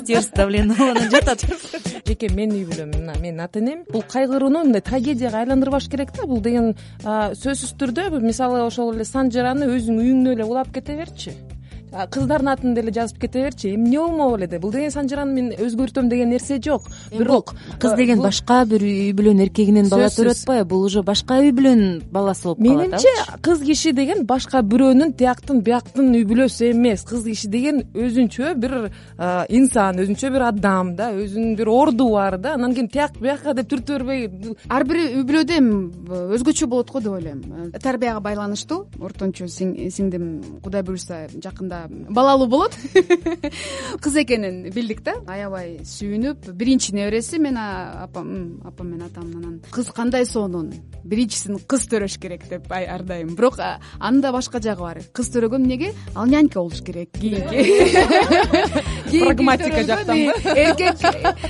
стерс 0.01 0.33
давлено 0.35 0.75
анан 0.75 1.11
жатат. 1.11 1.47
Жеке 2.11 2.33
менин 2.35 2.59
үй 2.59 2.67
бүлөм 2.67 2.97
мына 2.97 3.15
менин 3.21 3.45
ата 3.47 3.63
энем. 3.63 3.85
Бул 3.93 4.03
кайгырууну 4.03 4.65
мындай 4.65 4.83
трагедияга 4.83 5.45
айландырбаш 5.45 5.87
керек 5.93 6.11
да. 6.17 6.27
Бул 6.27 6.43
деген 6.43 6.75
сөзсүз 7.05 7.77
түрдө 7.79 8.11
мисалы 8.19 8.65
ошол 8.67 8.97
эле 8.97 9.07
санжыраны 9.07 9.71
өзүңүн 9.71 10.05
үйүңдө 10.09 10.37
эле 10.39 10.51
улап 10.51 10.75
кете 10.75 10.99
берчи 10.99 11.37
кыздардын 11.91 12.49
атын 12.53 12.75
деле 12.75 12.93
жазып 12.93 13.19
кете 13.21 13.43
берчи. 13.45 13.75
Эмне 13.75 13.99
болмок 13.99 14.39
эле 14.39 14.59
бул 14.59 14.71
деген 14.73 14.91
санжыраны 14.91 15.33
мен 15.33 15.51
өзгөртөм 15.53 16.09
деген 16.09 16.31
нерсе 16.31 16.61
жок. 16.63 16.89
Бирок 17.11 17.55
кыз 17.81 17.95
деген 17.97 18.21
башка 18.23 18.65
бир 18.65 18.83
үй 18.83 19.13
бүлөнүн 19.17 19.45
эркегинен 19.47 19.89
бала 19.91 20.09
төрөт 20.11 20.43
атпайбы 20.43 20.69
бул 20.71 20.85
уже 20.87 21.03
башка 21.03 21.41
үй 21.41 21.53
бүлөнүн 21.53 22.03
баласы 22.13 22.45
болуп 22.45 22.63
калат 22.63 22.87
менимче 22.87 23.39
кыз 23.43 23.65
киши 23.65 23.93
деген 23.93 24.25
башка 24.27 24.63
бирөөнүн 24.63 25.15
тияктын 25.19 25.63
бияктын 25.67 26.15
үй 26.15 26.25
бүлөсү 26.25 26.71
эмес. 26.71 27.05
Кыз 27.09 27.25
киши 27.25 27.49
деген 27.49 27.83
өзүнчө 27.95 28.55
бир 28.61 28.91
инсан 29.49 29.99
өзүнчө 30.05 30.33
бир 30.35 30.47
адам 30.51 30.95
да 30.97 31.11
өзүнүн 31.13 31.57
бир 31.57 31.69
орду 31.69 32.11
бар 32.15 32.39
да. 32.39 32.55
Анан 32.55 32.75
кийин 32.75 32.89
тияк 32.89 33.19
биякка 33.21 33.55
деп 33.55 33.71
түртө 33.73 33.99
бербей 33.99 34.31
ар 34.69 34.85
бир 34.85 35.03
үй 35.09 35.25
бүлөдө 35.25 35.59
эми 35.59 35.91
өзгөчө 36.37 36.67
болот 36.71 36.91
го 36.91 37.01
деп 37.01 37.13
ойлойм. 37.19 37.73
Тарбияга 37.83 38.21
байланыштуу. 38.21 38.87
Ортончу 39.01 39.49
сиңдим 39.49 40.61
кудай 40.63 40.83
буюрса 40.83 41.27
жакында 41.43 41.80
балалуу 41.89 42.49
болот. 42.49 42.77
Кыз 44.01 44.17
экенин 44.23 44.71
билдик 44.75 45.03
да. 45.05 45.15
Аябай 45.29 45.79
сүйүнүп 45.85 46.53
биринчи 46.57 46.95
небереси 46.95 47.39
мен 47.39 47.57
апам 47.59 48.61
апам 48.65 48.91
менен 48.91 49.07
атам 49.07 49.37
анан. 49.37 49.61
Кыз 49.71 49.91
кандай 49.95 50.27
сонун? 50.27 50.73
Биринчисин 51.05 51.59
кыз 51.67 51.87
төрөш 51.91 52.19
керек 52.21 52.49
деп 52.49 52.73
ар 52.73 53.03
дайым 53.03 53.35
бирок 53.37 53.59
анын 53.61 54.21
да 54.21 54.33
башка 54.33 54.61
жагы 54.61 54.81
бар. 54.81 54.99
Кыз 55.13 55.31
төрөгөн 55.35 55.65
эмнеге 55.65 55.93
ал 56.15 56.27
нянька 56.27 56.61
болуш 56.61 56.83
керек. 56.83 57.11
Кийинки 57.13 59.21
прагматика 59.25 59.85
жактанбы 59.85 60.33
эркек 60.55 60.97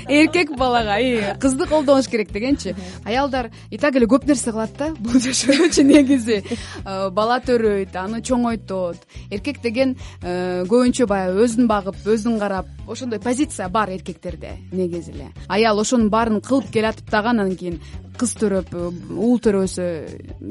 эркек 0.09 0.57
балага 0.57 1.37
кызды 1.41 1.67
колдонуш 1.67 2.09
керек 2.09 2.33
дегенчи. 2.33 2.75
Аялдар 3.05 3.51
и 3.71 3.79
так 3.79 3.97
эле 3.97 4.07
көп 4.07 4.27
нерсе 4.27 4.53
кылат 4.53 4.77
да 4.79 4.95
бул 4.99 5.21
жашоочу 5.21 5.83
негизи. 5.83 6.45
Бала 6.85 7.41
төрөйт 7.41 7.97
аны 7.97 8.23
чоңойтот. 8.23 8.97
Эркек 9.31 9.61
деген 9.63 9.97
Э, 10.20 10.20
көбүнчө 10.21 11.07
баягы 11.09 11.47
өзүн 11.47 11.69
багып 11.71 11.97
өзүн 12.05 12.39
карап 12.39 12.67
ошондой 12.87 13.21
позиция 13.25 13.69
бар 13.69 13.89
эркектерде 13.89 14.59
негизи 14.73 15.13
эле. 15.13 15.31
Аял 15.49 15.81
ошонун 15.81 16.11
баарын 16.11 16.43
кылып 16.45 16.69
келатып 16.75 17.11
дагы 17.11 17.33
анан 17.33 17.57
кийин 17.57 17.81
кыз 18.21 18.35
төрөп 18.37 18.75
э, 18.77 18.89
уул 19.17 19.41
төрөбөсө 19.41 19.87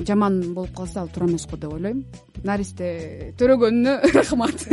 жаман 0.08 0.40
болуп 0.56 0.74
калса 0.78 1.04
ал 1.04 1.12
туура 1.14 1.30
эмес 1.30 1.46
го 1.46 1.58
деп 1.58 1.74
ойлойм. 1.76 2.02
Наристе 2.44 3.34
төрөгөнүнө 3.38 3.94
рахмат. 4.18 4.66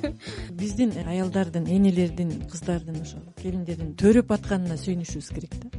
Биздин 0.60 0.96
аялдардын 1.06 1.68
энелердин 1.70 2.32
кыздардын 2.50 3.02
ошо 3.04 3.22
келиндердин 3.38 3.94
төрөп 4.00 4.34
атканына 4.34 4.80
сүйүнүшүбүз 4.82 5.30
керек 5.36 5.54
да. 5.62 5.70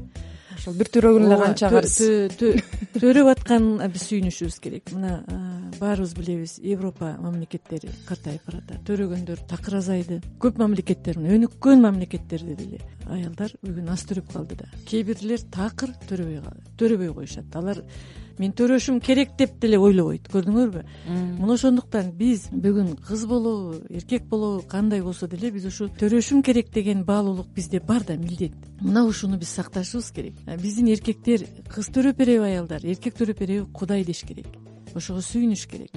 Ошол 0.55 0.77
бир 0.79 0.91
төрөгөн 0.95 1.27
эле 1.27 1.41
канча 1.41 1.73
карыз. 1.73 1.97
төрөп 3.03 3.33
атканына 3.35 3.91
биз 3.91 4.07
сүйүнүшүбүз 4.07 4.59
керек. 4.63 4.95
Мына 4.95 5.17
баарыбыз 5.81 6.13
билебиз 6.13 6.59
европа 6.61 7.15
мамлекеттери 7.19 7.89
картайып 8.05 8.45
баратат 8.45 8.83
төрөгөндөр 8.85 9.41
такыр 9.49 9.79
азайды. 9.79 10.21
Көп 10.41 10.61
мамлекеттер 10.61 11.17
мына 11.17 11.33
өнүккөн 11.39 11.81
мамлекеттерде 11.81 12.55
деле. 12.55 12.81
Аялдар 13.09 13.53
бүгүн 13.65 13.89
аз 13.89 14.05
төрөп 14.09 14.31
калды 14.31 14.59
да. 14.61 14.69
Кээ 14.85 15.03
бирлер 15.09 15.41
такыр 15.51 15.95
төрөбөй 16.09 16.41
төрөбөй 16.77 17.13
коюшат. 17.17 17.49
Алар 17.57 17.81
мен 18.37 18.53
төрөшүм 18.57 19.01
керек 19.01 19.35
деп 19.37 19.57
деле 19.61 19.79
ойлобойт 19.81 20.29
көрдүңөрбү? 20.31 20.85
Мына 21.41 21.57
ошондуктан 21.57 22.13
биз 22.17 22.47
бүгүн 22.53 22.95
кыз 23.07 23.25
болобу 23.29 23.81
эркек 23.89 24.29
болобу 24.29 24.65
кандай 24.69 25.01
болсо 25.01 25.27
деле 25.27 25.51
биз 25.51 25.65
ушу 25.65 25.89
төрөшүм 25.99 26.43
керек 26.45 26.71
деген 26.73 27.05
баалуулук 27.05 27.49
бизде 27.55 27.79
бар 27.79 28.05
да 28.05 28.17
милдет. 28.17 28.53
Мына 28.81 29.05
ушуну 29.05 29.37
биз 29.37 29.49
сакташыбыз 29.49 30.11
керек. 30.11 30.35
Биздин 30.61 30.93
эркектер 30.93 31.47
кыз 31.69 31.89
төрөп 31.89 32.17
береби 32.17 32.53
аялдар 32.53 32.85
эркек 32.85 33.17
төрөп 33.17 33.39
береби 33.39 33.65
кудай 33.73 34.05
деш 34.05 34.23
керек 34.25 34.70
ошого 34.95 35.21
сүйүнүш 35.21 35.65
керек. 35.69 35.91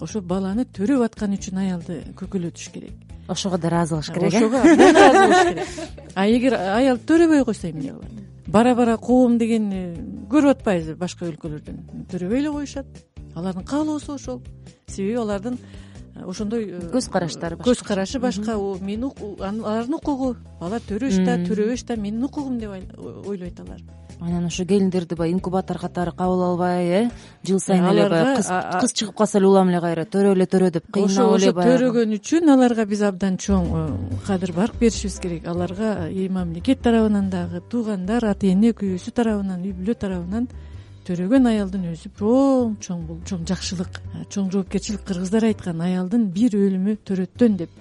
Ошо 0.00 0.20
баланы 0.20 0.64
төрөп 0.64 1.06
атканы 1.06 1.38
үчүн 1.38 1.62
аялды 1.64 2.02
көкөлөтүш 2.18 2.72
керек. 2.72 2.92
Ошого 3.28 3.58
да 3.58 3.68
ыраазы 3.68 3.94
кылыш 3.94 4.10
керек 4.12 4.34
ошого 4.34 4.58
абдан 4.58 4.90
ыраазы 4.90 5.22
болуш 5.22 5.42
керек. 5.48 5.68
А 6.14 6.26
эгер 6.26 6.54
аял 6.54 6.98
төрөбөй 6.98 7.44
койсо 7.44 7.70
эмне 7.70 7.92
кылат 7.92 8.22
бара 8.52 8.74
бара 8.74 8.96
коом 8.98 9.38
дегенди 9.38 9.82
көрүп 10.30 10.58
атпайбызбы 10.58 10.98
башка 11.00 11.26
өлкөлөрдөн. 11.30 11.78
Төрөбөй 12.12 12.42
эле 12.42 12.50
коюшат. 12.52 12.86
Алардын 13.34 13.64
каалоосу 13.64 14.14
ошол. 14.14 14.42
Себеби 14.86 15.16
алардын 15.16 15.56
э, 15.56 15.91
ошондой 16.20 16.66
э, 16.68 16.80
көз 16.92 17.08
караштары 17.10 17.56
көз 17.56 17.82
карашы 17.86 18.20
башка. 18.20 18.56
Мен 18.80 19.08
алардын 19.08 19.96
укугу 19.96 20.36
бала 20.60 20.80
төрөш 20.80 21.22
да 21.24 21.38
төрөбөш 21.40 21.86
да 21.88 21.96
менин 21.96 22.24
укугум 22.24 22.58
деп 22.58 22.70
ойлойт 23.26 23.60
алар. 23.60 23.80
Анан 24.20 24.46
ошо 24.46 24.64
келиндерди 24.64 25.16
баягы 25.16 25.34
инкубатор 25.34 25.78
катары 25.78 26.12
кабыл 26.12 26.42
албай 26.44 26.84
э 26.86 27.10
жыл 27.44 27.58
сайын 27.60 27.88
эле 27.90 28.08
баягы 28.08 28.42
кыз 28.80 28.92
чыгып 28.92 29.16
калса 29.16 29.38
эле 29.38 29.48
улам 29.48 29.70
эле 29.70 29.80
кайра 29.80 30.04
төрө 30.04 30.32
эле 30.36 30.46
төрө 30.46 30.70
деп 30.70 30.90
кыйнап 30.92 31.36
эле 31.38 31.50
ошо 31.50 31.62
төрөгөн 31.62 32.14
үчүн 32.18 32.52
аларга 32.52 32.84
биз 32.86 33.02
абдан 33.02 33.38
чоң 33.38 33.64
э, 33.72 33.86
кадыр 34.26 34.52
барк 34.52 34.76
беришибиз 34.78 35.18
керек. 35.18 35.48
Аларга 35.48 36.08
и 36.08 36.28
мамлекет 36.28 36.82
тарабынан 36.82 37.30
дагы 37.30 37.62
туугандар 37.70 38.24
ата 38.24 38.46
эне 38.46 38.72
күйөөсү 38.72 39.10
тарабынан 39.10 39.64
үй 39.64 39.72
бүлө 39.72 39.94
тарабынан 39.94 40.48
төрөгөн 41.06 41.48
аялдын 41.50 41.86
өзү 41.92 42.10
чоң 42.18 42.74
чоң 42.84 43.06
бул 43.08 43.20
чоң 43.28 43.46
жакшылык 43.48 44.00
чоң 44.32 44.50
жоопкерчилик 44.54 45.02
кыргыздар 45.08 45.48
айткан 45.48 45.80
аялдын 45.82 46.28
бир 46.36 46.54
өлүмү 46.58 46.98
төрөттөн 47.08 47.56
деп 47.62 47.80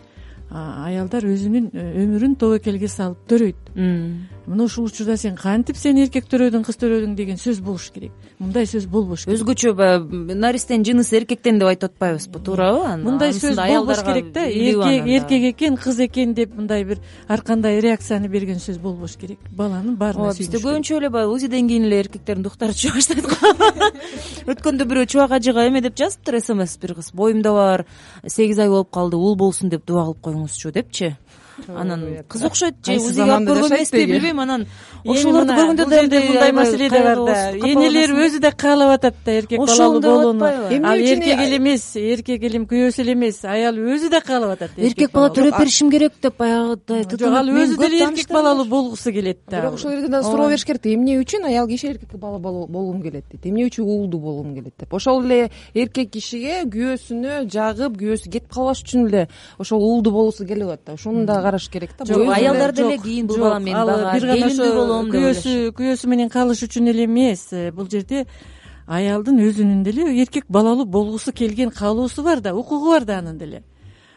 аялдар 0.51 1.23
өзүнүн 1.31 1.69
э, 1.71 1.83
өмүрүн 2.03 2.35
тобокелге 2.39 2.89
салып 2.91 3.21
төрөйт 3.31 3.69
мына 4.47 4.63
ушул 4.63 4.85
учурда 4.85 5.17
сен 5.17 5.35
кантип 5.37 5.77
сен 5.77 5.97
эркек 6.01 6.25
төрөдүң 6.31 6.63
кыз 6.65 6.77
төрөдүң 6.81 7.13
деген 7.15 7.37
сөз 7.37 7.59
болуш 7.61 7.89
керек. 7.93 8.11
Мындай 8.39 8.65
сөз 8.65 8.87
болбош 8.89 9.25
керек. 9.25 9.37
Өзгөчө 9.37 9.73
баягы 9.77 10.35
наристенин 10.35 10.85
жынысы 10.87 11.17
эркектен 11.19 11.59
деп 11.61 11.69
айтып 11.69 11.91
атпайбызбы 11.91 12.41
туурабы? 12.41 12.95
Мындай 13.03 13.35
сөз 13.37 13.59
болбош 13.59 14.01
керек 14.07 14.31
да. 14.33 14.45
эркек 14.49 15.07
эркек 15.07 15.45
экен 15.51 15.77
кыз 15.77 15.99
экен 16.07 16.33
деп 16.33 16.55
мындай 16.55 16.83
бир 16.83 16.99
ар 17.27 17.41
кандай 17.41 17.79
реакцияны 17.81 18.29
берген 18.29 18.59
сөз 18.59 18.79
болбош 18.79 19.15
керек. 19.21 19.39
Баланын 19.51 19.95
баарына 19.95 20.31
ооба 20.31 20.37
бизде 20.37 20.57
көбүнчө 20.57 20.97
эле 20.97 21.09
баягы 21.09 21.35
узиден 21.35 21.67
кийин 21.67 21.85
эле 21.85 22.01
эркектердин 22.01 22.43
дуктары 22.43 22.73
чыга 22.73 22.97
баштайт 22.97 23.25
го. 23.25 23.91
Өткөндө 24.51 24.89
бирөө 24.89 25.05
чубак 25.05 25.37
ажыга 25.37 25.67
эме 25.67 25.81
деп 25.81 25.97
жазыптыр 25.97 26.41
смс 26.41 26.77
бир 26.81 26.95
кыз. 26.95 27.11
Боюмда 27.13 27.53
бар 27.53 27.85
сегиз 28.25 28.59
ай 28.59 28.69
болуп 28.69 28.89
калды 28.89 29.17
уул 29.17 29.35
болсун 29.35 29.69
деп 29.69 29.85
дуба 29.85 30.05
кылып 30.09 30.21
коюңузчу 30.25 30.73
депчи 30.73 31.15
анан 31.67 32.23
кыз 32.27 32.43
окшойт 32.49 32.75
же 32.85 32.97
узиге 32.97 33.31
алып 33.31 33.49
көргөн 33.49 33.75
эмеспи 33.77 34.05
билбейм 34.05 34.39
анан 34.39 34.65
ошолорду 35.05 35.53
көргөндө 35.53 35.89
да 35.89 36.01
мындай 36.01 36.27
мындай 36.27 36.51
маселе 36.51 36.89
да 36.89 37.01
бар 37.03 37.23
да 37.25 37.37
энелер 37.71 38.15
өзү 38.25 38.39
да 38.39 38.51
каалап 38.51 38.95
атат 38.97 39.15
да 39.25 39.31
эркек 39.31 39.59
балалуу 39.59 40.01
болууну 40.01 40.45
ал 40.45 40.99
эркек 40.99 41.39
эле 41.45 41.57
эмес 41.57 41.95
эркек 41.95 42.43
эле 42.43 42.65
күйөөсү 42.65 43.01
эле 43.01 43.13
эмес 43.13 43.43
аял 43.45 43.75
өзү 43.75 44.09
да 44.09 44.21
каалап 44.21 44.57
атат 44.57 44.77
эркек 44.77 45.11
бала 45.11 45.29
төрөп 45.33 45.57
беришим 45.59 45.91
керек 45.91 46.13
деп 46.21 46.37
баягыдай 46.37 47.05
жок 47.09 47.37
ал 47.41 47.49
өзү 47.49 47.77
деле 47.79 48.03
эркек 48.05 48.31
балалуу 48.31 48.65
болгусу 48.65 49.11
келет 49.11 49.39
да. 49.47 49.61
Бирок 49.61 49.73
ошол 49.75 49.91
жерден 49.91 50.11
даг 50.11 50.23
суроо 50.23 50.47
бериш 50.49 50.65
керек 50.65 50.81
да 50.83 50.93
эмне 50.93 51.17
үчүн 51.21 51.45
аял 51.45 51.67
киши 51.67 51.91
эркек 51.91 52.15
бала 52.19 52.39
болгум 52.39 53.01
келет 53.01 53.25
дейт 53.31 53.45
эмне 53.45 53.67
үчүн 53.69 53.85
уулдуу 53.85 54.19
болгум 54.19 54.55
келет 54.55 54.73
деп. 54.79 54.93
Ошол 54.93 55.25
эле 55.25 55.51
эркек 55.73 56.11
кишиге 56.11 56.63
күйөөсүнө 56.71 57.45
жагып 57.51 57.97
күйөөсү 58.01 58.31
кетип 58.31 58.51
калбаш 58.53 58.83
үчүн 58.85 59.07
эле 59.09 59.27
ошол 59.59 59.81
уулдуу 59.81 60.13
болгусу 60.13 60.45
келип 60.45 60.69
атат 60.69 60.85
да. 60.85 60.93
Ошону 60.93 61.25
да 61.25 61.40
караш 61.41 61.69
керек 61.69 61.91
да 61.97 62.05
жок 62.05 62.29
аялдар 62.35 62.71
деле 62.71 62.97
кийин 62.97 63.27
бул 63.27 63.37
бала 63.37 63.59
менин 63.59 63.85
багат 63.85 64.13
бир 64.15 64.27
гана 64.27 64.45
ошо 64.47 64.73
болом 64.75 65.11
деп 65.11 65.15
күйөөсү 65.15 65.53
күйөөсү 65.77 66.07
менен 66.07 66.29
калыш 66.29 66.63
үчүн 66.67 66.89
эле 66.93 67.05
эмес. 67.05 67.47
Э, 67.51 67.71
бул 67.71 67.89
жерде 67.89 68.25
аялдын 68.87 69.39
өзүнүн 69.39 69.83
деле 69.83 70.07
эркек 70.21 70.45
балалуу 70.49 70.85
болгусу 70.85 71.31
келген 71.31 71.71
каалоосу 71.71 72.23
бар 72.23 72.41
да 72.41 72.55
укугу 72.55 72.91
бар 72.91 73.05
да 73.05 73.19
анын 73.19 73.37
деле 73.37 73.63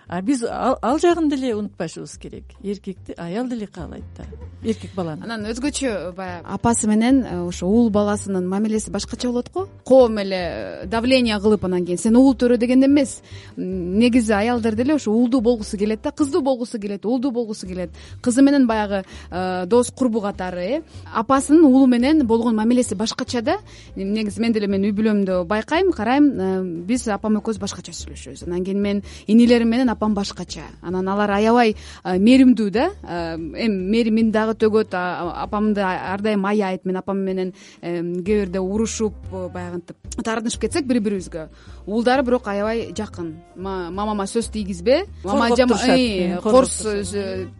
а 0.08 0.20
биз 0.22 0.44
ал 0.44 0.98
жагын 0.98 1.28
деле 1.28 1.54
унутпашыбыз 1.56 2.18
керек. 2.18 2.44
Эркекти 2.62 3.14
аял 3.16 3.48
деле 3.48 3.66
каалайт 3.66 4.04
да. 4.16 4.24
Эркек 4.62 4.94
баланы. 4.94 5.24
Анан 5.24 5.46
өзгөчө 5.48 6.12
баягы 6.16 6.44
апасы 6.44 6.88
менен 6.88 7.22
э, 7.22 7.40
ошо 7.46 7.66
уул 7.66 7.90
баласынын 7.90 8.46
мамилеси 8.48 8.90
башкача 8.90 9.28
болот 9.28 9.50
го? 9.52 9.68
коом 9.84 10.18
эле 10.18 10.82
э, 10.82 10.86
давление 10.86 11.38
кылып 11.40 11.64
анан 11.64 11.84
кийин. 11.84 11.98
Сен 11.98 12.16
уул 12.16 12.34
төрө 12.34 12.58
дегенде 12.58 12.86
эмес. 12.86 13.22
Негизи 13.56 14.32
аялдар 14.32 14.74
деле 14.74 14.94
ошо 14.94 15.12
уулдуу 15.12 15.40
болгусу 15.40 15.78
келет 15.78 16.02
да 16.02 16.10
кыздуу 16.10 16.42
болгусу 16.42 16.78
келет 16.78 17.06
уулдуу 17.06 17.30
болгусу 17.30 17.66
келет. 17.66 17.90
Кызы 18.22 18.42
менен 18.42 18.66
баягы 18.66 19.04
э, 19.30 19.66
дос 19.66 19.90
курбу 19.90 20.20
катары 20.20 20.60
э. 20.60 20.82
Апасынын 21.14 21.64
уулу 21.64 21.86
менен 21.86 22.26
болгон 22.26 22.56
мамилеси 22.56 22.94
башкача 22.94 23.42
да. 23.42 23.56
Негизи 23.96 24.40
мен 24.40 24.52
деле 24.52 24.66
менин 24.66 24.90
үй 24.90 24.96
бүлөмдө 24.96 25.44
байкайм 25.44 25.92
карайм 25.92 26.84
биз 26.84 27.08
апам 27.08 27.38
экөөбүз 27.40 27.60
башкача 27.60 27.92
сүйлөшөбүз. 27.92 28.46
Анан 28.46 28.64
кийин 28.64 28.80
мен 28.80 29.02
инилерим 29.26 29.68
менен 29.68 29.93
апам 29.94 30.14
башкача. 30.14 30.66
Анан 30.82 31.08
алар 31.08 31.30
аябай 31.38 31.74
мээримдүү 32.04 32.70
да. 32.70 32.90
Эми 33.04 33.90
мээримин 33.94 34.30
дагы 34.34 34.54
төгөт 34.58 34.94
апамды 34.94 35.80
ар 35.80 36.20
дайым 36.20 36.44
аяйт 36.46 36.84
мен 36.84 36.96
апам 37.00 37.24
менен 37.24 37.54
кээ 37.80 38.44
бирде 38.44 38.60
урушуп 38.60 39.14
баягынтип 39.30 39.96
тартынышып 40.24 40.60
кетсек 40.66 40.86
бири 40.86 41.00
бирибизге 41.00 41.48
уулдары 41.86 42.22
бирок 42.22 42.46
аябай 42.48 42.92
жакын. 42.96 43.34
Мамама 43.56 44.26
сөз 44.26 44.50
тийгизбе 44.52 45.04
коргоп 45.22 45.56
турушат 45.56 46.42
корс 46.42 46.76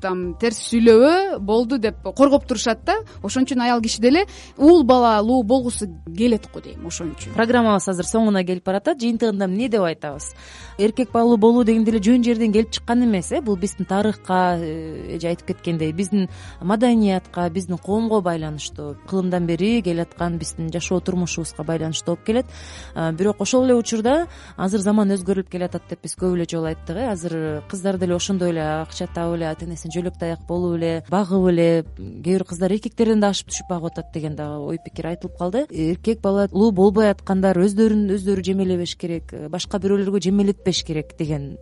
там 0.01 0.35
терс 0.41 0.59
сүйлөбө 0.71 1.39
болду 1.39 1.79
деп 1.79 2.03
коргоп 2.03 2.47
турушат 2.47 2.85
да 2.85 2.97
ошон 3.23 3.45
үчүн 3.45 3.63
аял 3.63 3.81
киши 3.83 4.01
деле 4.03 4.25
уул 4.57 4.83
балалуу 4.85 5.43
болгусу 5.43 5.89
келет 6.17 6.49
го 6.53 6.61
дейм 6.61 6.87
ошон 6.87 7.15
үчүн. 7.15 7.35
Программабыз 7.35 7.89
азыр 7.89 8.09
соңуна 8.09 8.45
келип 8.47 8.65
баратат 8.65 9.01
жыйынтыгында 9.01 9.45
эмне 9.45 9.69
деп 9.69 9.83
айтабыз? 9.83 10.33
Эркек 10.79 11.13
балалуу 11.13 11.37
болуу 11.37 11.65
деген 11.65 11.85
деле 11.85 12.01
жөн 12.03 12.24
жерден 12.25 12.53
келип 12.53 12.71
чыккан 12.71 13.05
эмес 13.05 13.33
э 13.33 13.41
бул 13.43 13.57
биздин 13.57 13.87
тарыхка 13.87 14.57
э, 14.57 15.17
эже 15.17 15.29
айтып 15.29 15.53
кеткендей 15.53 15.93
биздин 15.93 16.29
маданиятка 16.61 17.51
биздин 17.51 17.79
коомго 17.79 18.23
байланыштуу 18.23 18.97
кылымдан 19.07 19.47
бери 19.47 19.83
келаткан 19.83 20.39
биздин 20.39 20.73
жашоо 20.73 21.01
турмушубузга 21.01 21.63
байланыштуу 21.63 22.15
болуп 22.15 22.25
келет. 22.25 22.47
Бирок 22.95 23.41
ошол 23.41 23.65
эле 23.65 23.75
учурда 23.75 24.27
азыр 24.57 24.81
заман 24.81 25.11
өзгөрүлүп 25.11 25.51
келатат 25.51 25.83
деп 25.89 26.03
биз 26.03 26.15
көп 26.17 26.37
эле 26.37 26.47
жолу 26.51 26.67
айттык 26.67 26.97
э. 26.97 27.11
Азыр 27.11 27.63
кыздар 27.69 27.99
деле 27.99 28.15
ошондой 28.15 28.51
эле 28.51 28.63
акча 28.83 29.07
таап 29.07 29.35
эле 29.35 29.49
ата 29.49 29.65
энесине 29.65 29.93
жөлөк 29.95 30.19
таяк 30.19 30.47
болуп 30.47 30.77
эле 30.79 31.05
багып 31.11 31.49
эле 31.51 31.85
кээ 31.97 32.23
бир 32.23 32.45
кыздар 32.45 32.73
эркектерден 32.73 33.21
да 33.21 33.29
ашып 33.29 33.51
түшүп 33.51 33.69
багып 33.69 33.93
атат 33.93 34.13
деген 34.15 34.37
дагы 34.37 34.63
ой 34.65 34.79
пикир 34.85 35.07
айтылып 35.07 35.39
калды. 35.39 35.67
Эркек 35.71 36.21
балалуу 36.21 36.71
болбой 36.73 37.11
аткандар 37.11 37.59
өздөрүн 37.59 38.15
өздөрү 38.15 38.45
жемелебеш 38.45 38.97
керек 38.97 39.35
башка 39.51 39.79
бирөөлөргө 39.79 40.21
жемелетпеш 40.21 40.85
керек 40.85 41.17
деген 41.19 41.57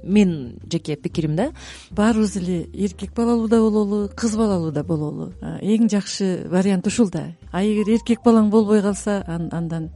жеке 0.71 0.97
пикирим 0.97 1.37
да? 1.37 1.51
Баарыбыз 1.91 2.37
эле 2.37 2.69
эркек 2.73 3.15
балалуу 3.15 3.49
да 3.49 3.61
бололу 3.61 4.09
кыз 4.15 4.37
балалуу 4.37 4.73
да 4.73 4.85
бололу. 4.85 5.33
Эң 5.41 5.89
жакшы 5.91 6.47
вариант 6.49 6.87
ушул 6.87 7.11
да. 7.11 7.35
А 7.53 7.65
эгер 7.65 7.95
эркек 7.97 8.23
балаң 8.25 8.51
болбой 8.51 8.83
калса 8.83 9.23
андан 9.27 9.91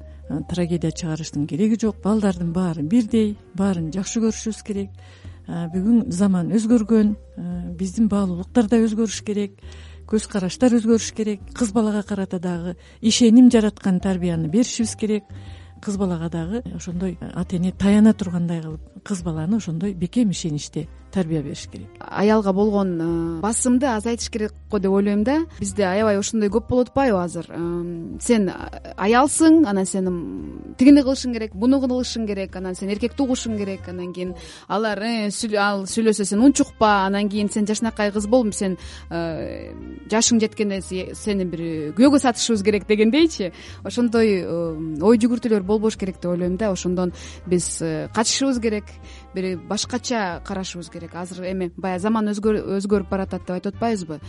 трагедия 0.48 0.90
чыгарыштын 0.90 1.46
кереги 1.46 1.78
жок 1.80 2.02
балдардын 2.02 2.52
баары 2.52 2.82
бирдей 2.82 3.36
баарын 3.54 3.92
жакшы 3.92 4.20
көрүшүбүз 4.20 4.62
керек. 4.66 4.90
Бүгүн 5.46 6.10
заман 6.10 6.50
өзгөргөн 6.50 7.12
биздин 7.78 8.08
баалуулуктар 8.08 8.66
да 8.66 8.80
өзгөрүш 8.82 9.22
керек 9.22 9.60
көз 10.06 10.26
караштар 10.30 10.74
өзгөрүш 10.74 11.12
керек. 11.14 11.40
Кыз 11.54 11.72
балага 11.74 12.02
карата 12.02 12.38
дагы 12.38 12.76
ишеним 13.00 13.50
жараткан 13.50 14.00
тарбияны 14.00 14.48
беришибиз 14.48 14.96
керек 14.96 15.24
кыз 15.80 15.96
балага 15.96 16.28
дагы 16.28 16.62
ошондой 16.74 17.18
ата 17.34 17.56
эне 17.56 17.72
таяна 17.72 18.14
тургандай 18.14 18.62
кылып 18.62 19.02
кыз 19.04 19.22
баланы 19.22 19.56
ошондой 19.56 19.94
бекем 19.94 20.30
ишеничте 20.30 20.88
тарбия 21.16 21.42
бериш 21.42 21.66
керек. 21.72 21.88
Аялга 22.00 22.52
болгон 22.52 22.90
э, 23.00 23.40
басымды 23.40 23.86
азайтыш 23.88 24.28
керек 24.30 24.52
го 24.70 24.78
деп 24.78 24.92
ойлойм 24.92 25.24
да. 25.24 25.38
Бизде 25.60 25.86
аябай 25.88 26.18
ошондой 26.18 26.50
көп 26.52 26.68
болуп 26.68 26.90
атпайбы 26.90 27.18
азыр. 27.22 27.48
Сен 28.20 28.50
аялсың 28.96 29.64
анан 29.66 29.86
сен 29.88 30.10
тигини 30.76 31.00
кылышың 31.06 31.32
керек 31.32 31.54
буну 31.56 31.80
кылышың 31.80 32.26
керек 32.28 32.56
анан 32.56 32.76
сен 32.76 32.92
эркекти 32.92 33.24
угушуң 33.24 33.56
керек 33.56 33.88
анан 33.88 34.12
кийин 34.12 34.34
алар 34.68 35.00
э, 35.00 35.30
ал 35.56 35.86
сүйлөсө 35.88 36.26
сен 36.28 36.44
унчукпа 36.44 37.06
анан 37.06 37.30
кийин 37.32 37.48
сен 37.48 37.66
жакшынакай 37.66 38.12
кыз 38.12 38.28
бол 38.28 38.44
сен 38.52 38.76
э, 39.10 39.72
жашың 40.12 40.40
жеткенде 40.44 40.82
сени 40.82 41.48
бир 41.48 41.64
күйөөгө 41.96 42.20
сатышыбыз 42.20 42.64
керек 42.66 42.86
дегендейчи 42.88 43.52
ошондой 43.84 44.42
ой 44.44 45.22
жүгүртүүлөр 45.22 45.64
болбош 45.64 45.96
керек 45.96 46.20
деп 46.20 46.34
ойлойм 46.34 46.56
да. 46.60 46.72
Ошондон 46.76 47.14
биз 47.46 47.78
качышыбыз 48.12 48.60
керек 48.60 48.84
бир 49.34 49.58
башкача 49.58 50.40
карашыбыз 50.46 50.90
керек. 50.90 51.14
Азыр 51.14 51.44
эми 51.50 51.70
баягы 51.76 52.02
заман 52.02 52.30
өзгөрүп 52.32 53.08
баратат 53.10 53.42
деп 53.42 53.56
айтып 53.56 53.74
атпайбызбы 53.74 54.20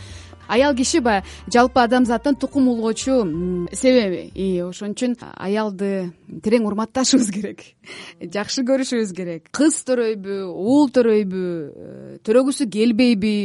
аял 0.47 0.75
киши 0.75 1.01
баягы 1.01 1.25
жалпы 1.53 1.81
адамзаттын 1.81 2.35
тукум 2.35 2.67
улгоочу 2.67 3.67
себеби. 3.73 4.31
И 4.33 4.59
ошон 4.61 4.93
үчүн 4.95 5.17
аялды 5.35 6.11
терең 6.43 6.67
урматташыбыз 6.67 7.31
керек 7.31 7.63
жакшы 8.35 8.63
көрүшүбүз 8.67 9.13
керек. 9.15 9.49
Кыз 9.55 9.79
төрөйбү 9.87 10.39
уул 10.51 10.89
төрөйбү 10.93 11.43
э, 11.43 12.17
төрөгүсү 12.27 12.67
келбейби 12.71 13.35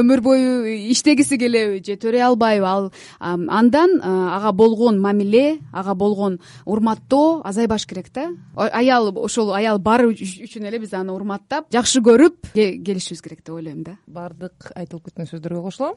өмүр 0.00 0.22
бою 0.24 0.52
иштегиси 0.92 1.38
келеби 1.40 1.80
же 1.84 1.96
төрөй 2.00 2.24
албайбы. 2.24 2.66
Ал 2.66 2.90
андан 3.20 3.96
э, 3.98 4.10
ага 4.36 4.52
болгон 4.52 5.00
мамиле 5.00 5.60
ага 5.72 5.94
болгон 5.94 6.38
урматтоо 6.64 7.40
азайбаш 7.44 7.86
керек 7.86 8.12
да. 8.14 8.28
Аял 8.56 9.12
ошол 9.16 9.54
аял 9.54 9.78
бар 9.78 10.06
үчүн 10.10 10.68
эле 10.68 10.78
биз 10.78 10.94
аны 10.94 11.12
урматтап 11.12 11.70
жакшы 11.72 12.02
көрүп 12.04 12.52
келишибиз 12.54 13.22
керек 13.22 13.44
деп 13.44 13.54
ойлойм 13.56 13.82
да. 13.84 13.96
Баардык 14.06 14.72
айтылып 14.74 15.10
кеткен 15.10 15.30
сөздөргө 15.30 15.62
кошулам 15.68 15.96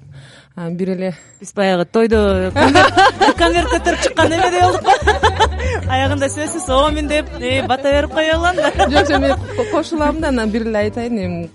бир 0.56 0.90
эле 0.96 1.14
биз 1.40 1.54
баягы 1.54 1.86
тойдо 1.86 2.52
конверт 3.42 3.74
көтөрүп 3.74 4.04
чыккан 4.04 4.34
эмедей 4.34 4.62
болдук. 4.62 4.84
Го 4.84 5.44
аягында 5.94 6.30
сөзсүз 6.32 6.70
оомин 6.74 7.08
деп 7.08 7.30
э, 7.40 7.62
бата 7.68 7.92
берип 7.92 8.14
кое 8.14 8.34
алгам 8.34 8.56
да. 8.56 8.72
Жок 8.90 9.10
жок 9.10 9.22
мен 9.22 9.70
кошулам 9.72 10.20
да 10.22 10.30
анан 10.30 10.52
бир 10.52 10.68
эле 10.68 10.86
айтайын 10.86 11.20
эми 11.26 11.50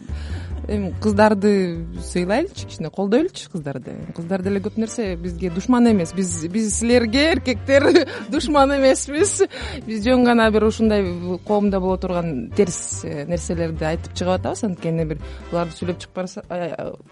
эми 0.68 0.92
кыздарды 1.00 1.86
сыйлайлычы 2.04 2.66
кичине 2.66 2.90
колдойлучу 2.90 3.50
кыздарды. 3.50 3.94
Кыздар 4.14 4.42
деле 4.42 4.60
көп 4.60 4.76
нерсе 4.78 5.16
бизге 5.16 5.50
душман 5.50 5.88
эмес. 5.90 6.12
Биз 6.14 6.46
биз 6.46 6.74
силерге 6.78 7.32
эркектер 7.32 8.06
душман 8.28 8.76
эмеспиз. 8.76 9.42
Биз 9.86 10.04
жөн 10.04 10.24
гана 10.24 10.50
бир 10.50 10.68
ушундай 10.68 11.04
коомдо 11.46 11.80
боло 11.80 11.96
турган 11.96 12.50
терс 12.56 13.04
э, 13.04 13.24
нерселерди 13.26 13.84
айтып 13.84 14.12
чыгып 14.14 14.36
атабыз. 14.36 14.64
Анткени 14.68 15.08
бир 15.08 15.24
буларды 15.50 15.78
сүйлөп 15.78 16.04
чыкпасак 16.04 16.46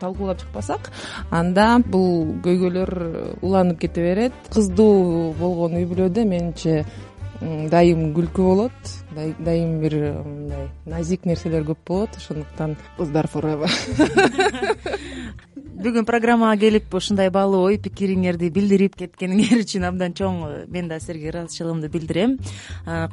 талкуулап 0.00 0.44
чыкпасак 0.44 0.92
анда 1.30 1.78
бул 1.86 2.36
көйгөйлөр 2.44 2.94
уланып 3.40 3.80
кете 3.80 4.04
берет. 4.04 4.36
Кыздуу 4.52 5.32
болгон 5.40 5.80
үй 5.80 5.88
бүлөдө 5.88 6.28
менимче 6.28 6.84
дайым 7.40 8.12
күлкү 8.16 8.42
болот 8.42 8.96
дайым 9.16 9.80
бир 9.80 9.96
мындай 10.24 10.68
назик 10.84 11.24
нерселер 11.24 11.64
көп 11.64 11.78
болот 11.86 12.16
ошондуктан. 12.16 12.76
Кыздар 12.98 13.26
форева 13.28 13.68
бүгүн 15.86 16.06
программага 16.08 16.58
келип 16.58 16.94
ушундай 16.98 17.30
баалуу 17.30 17.62
ой 17.68 17.76
пикириңерди 17.78 18.48
билдирип 18.50 18.96
кеткениңер 18.98 19.60
үчүн 19.64 19.86
абдан 19.86 20.14
чоң. 20.18 20.40
Мен 20.72 20.88
да 20.90 20.98
силерге 20.98 21.30
ыраазычылыгымды 21.30 21.90
билдирем. 21.92 22.36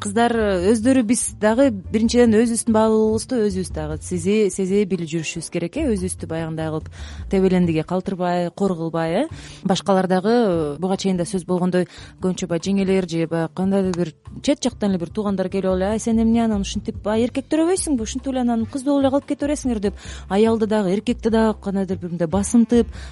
Кыздар 0.02 0.34
өздөрү 0.72 1.04
биз 1.06 1.28
дагы 1.42 1.70
биринчиден 1.70 2.34
өзүбүздүн 2.40 2.74
баалуулугубузду 2.74 3.42
өзүбүз 3.46 3.72
дагы. 3.76 4.00
Сезе 4.02 4.86
билип 4.90 5.12
жүрүшүбүз 5.14 5.52
керек 5.54 5.78
э 5.78 5.86
өзүбүздү 5.94 6.30
баягындай 6.32 6.72
кылып 6.72 6.90
тебелендиге 7.30 7.84
калтырбай 7.84 8.50
кор 8.56 8.76
кылбай 8.78 9.24
э. 9.24 9.28
Башкалар 9.64 10.08
дагы 10.08 10.78
буга 10.80 10.98
чейин 10.98 11.18
да 11.18 11.30
сөз 11.30 11.46
болгондой 11.46 11.88
көбүнчө 12.22 12.48
баягы 12.48 12.72
жеңелер 12.72 13.10
же 13.10 13.28
баягы 13.28 13.54
кандайдыр 13.54 13.96
бир 13.98 14.14
чет 14.42 14.64
жактан 14.64 14.92
эле 14.92 15.00
бир 15.00 15.10
туугандар 15.10 15.50
келип 15.50 15.72
эле 15.72 15.92
ай 15.94 16.00
сен 16.00 16.20
эмне 16.22 16.44
анан 16.44 16.62
ушинтип 16.62 17.06
эркек 17.06 17.48
төрөбөйсүңбү 17.52 18.02
ушинтип 18.02 18.32
эле 18.34 18.42
анан 18.42 18.66
кыздуу 18.66 18.96
болуп 18.96 19.06
эле 19.06 19.12
калып 19.12 19.28
кете 19.28 19.46
бересиңер 19.46 19.80
деп 19.80 19.94
аялды 20.30 20.68
дагы 20.68 20.94
эркекти 20.96 21.30
дагы 21.30 21.60
кандайдыр 21.62 21.98
бир 21.98 22.10
мындай 22.16 22.28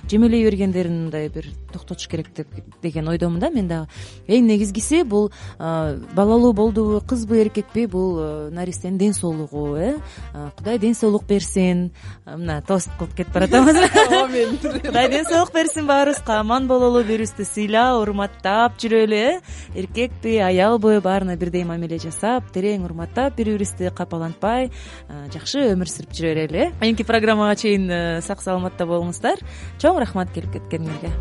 жемелей 0.10 0.46
бергендерин 0.46 1.06
мындай 1.06 1.30
бир 1.30 1.48
токтотуш 1.72 2.08
керек 2.08 2.34
деп 2.36 2.48
деген 2.82 3.08
ойдомун 3.08 3.40
да 3.40 3.50
мен 3.50 3.68
дагы. 3.68 3.88
Эң 4.28 4.48
негизгиси 4.48 5.04
бул 5.04 5.32
балалуу 5.60 6.54
болдубу 6.54 7.02
кызбы 7.08 7.42
эркекпи 7.42 7.86
бул 7.86 8.50
наристенин 8.52 8.98
ден 8.98 9.14
соолугу 9.14 9.76
э? 9.76 9.98
Кудай 10.58 10.80
ден 10.80 10.96
соолук 10.96 11.26
берсин? 11.26 11.92
Мына 12.26 12.62
тост 12.68 12.90
кылып 13.00 13.16
кетип 13.16 13.34
баратабыз 13.34 13.76
омин 14.24 14.58
кудай 14.86 15.10
ден 15.10 15.26
соолук 15.26 15.54
берсин 15.54 15.88
баарыбызга? 15.88 16.40
Аман 16.40 16.68
бололу 16.68 17.04
бири 17.04 17.22
бирибизди 17.22 17.46
сыйлап 17.46 18.02
урматтап 18.02 18.78
жүрөлү 18.82 19.22
э? 19.22 19.40
Эркекпи 19.76 20.38
аялбы 20.38 21.00
баарына 21.02 21.36
бирдей 21.38 21.64
мамиле 21.64 22.00
жасап 22.00 22.52
терең 22.54 22.86
урматтап 22.86 23.36
бири 23.36 23.56
бирибизди 23.56 23.92
капалантпай 23.96 24.72
жакшы 25.34 25.68
өмүр 25.74 25.90
сүрүп 25.90 26.16
жүрө 26.18 26.34
берели 26.36 26.68
э? 26.68 26.72
Кийинки 26.82 27.04
программага 27.04 27.56
чейин 27.56 27.90
э, 27.90 28.22
сак 28.22 28.42
саламатта 28.42 28.86
болуңуздар 28.86 29.41
чоң 29.82 30.02
рахмат 30.04 30.34
келип 30.36 30.54
кеткениңерге 30.58 31.12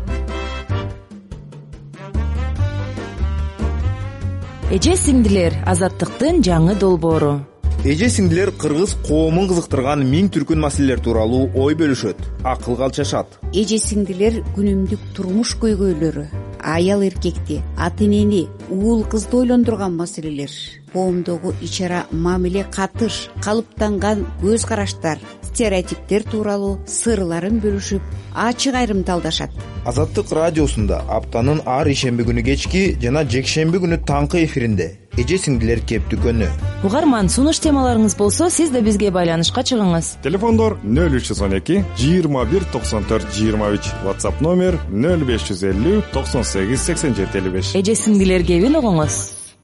эже 4.71 4.93
сиңдилер 4.95 5.57
азаттыктын 5.67 6.43
жаңы 6.47 6.77
долбоору 6.79 7.33
эже 7.81 8.11
сиңдилер 8.13 8.51
кыргыз 8.61 8.91
коомун 9.07 9.47
кызыктырган 9.49 10.03
миң 10.05 10.27
түркүн 10.35 10.59
маселелер 10.61 10.99
тууралуу 11.01 11.47
ой 11.57 11.73
бөлүшөт 11.79 12.19
акылга 12.45 12.85
алчашат 12.85 13.39
эже 13.57 13.79
сиңдилер 13.81 14.37
күнүмдүк 14.53 15.07
турмуш 15.17 15.55
көйгөйлөрү 15.63 16.27
аял 16.75 17.01
эркекти 17.01 17.57
ата 17.77 18.05
энени 18.05 18.43
уул 18.69 19.01
кызды 19.09 19.37
ойлондурган 19.41 19.97
маселелер. 19.97 20.51
Коомдогу 20.93 21.55
ич 21.61 21.81
ара 21.81 22.05
мамиле 22.11 22.67
катыш 22.69 23.29
калыптанган 23.41 24.27
көз 24.43 24.67
караштар 24.67 25.17
стереотиптер 25.41 26.29
тууралуу 26.29 26.79
сырларын 26.85 27.57
бөлүшүп 27.65 28.01
ачык 28.35 28.75
айрымдалдашат 28.75 29.49
азаттык 29.89 30.29
радиосунда 30.37 31.01
аптанын 31.09 31.63
ар 31.65 31.89
ишемби 31.89 32.29
күнү 32.29 32.45
кечки 32.45 32.91
жана 33.01 33.25
жекшемби 33.25 33.81
күнү 33.81 34.03
таңкы 34.05 34.45
эфиринде 34.45 35.00
эже 35.19 35.37
сиңдилер 35.41 35.81
кептикөнү 35.87 36.47
угарман 36.87 37.29
сунуш 37.29 37.59
темаларыңыз 37.63 38.15
болсо 38.19 38.47
сиз 38.53 38.71
да 38.71 38.81
бизге 38.85 39.11
байланышка 39.11 39.63
чыгыңыз. 39.67 40.13
Телефондор 40.23 40.77
нөл 40.83 41.19
үч 41.19 41.27
жүз 41.31 41.43
он 41.45 41.57
эки 41.59 41.81
жыйырма 41.99 42.45
бир 42.51 42.63
токсон 42.71 43.03
төрт 43.09 43.27
жыйырма 43.35 43.73
үч. 43.75 43.91
Whatsapp 44.05 44.39
номер 44.41 44.79
нөл 44.89 45.27
беш 45.27 45.49
жүз 45.49 45.67
элүү 45.73 45.99
токсон 46.15 46.47
сегиз 46.47 46.87
сексен 46.87 47.17
жети 47.17 47.43
элүү 47.43 47.57
беш. 47.59 47.75
Эже 47.75 47.97
сиңдилер 48.05 48.47
кебин 48.47 48.79
угуңуз 48.79 49.40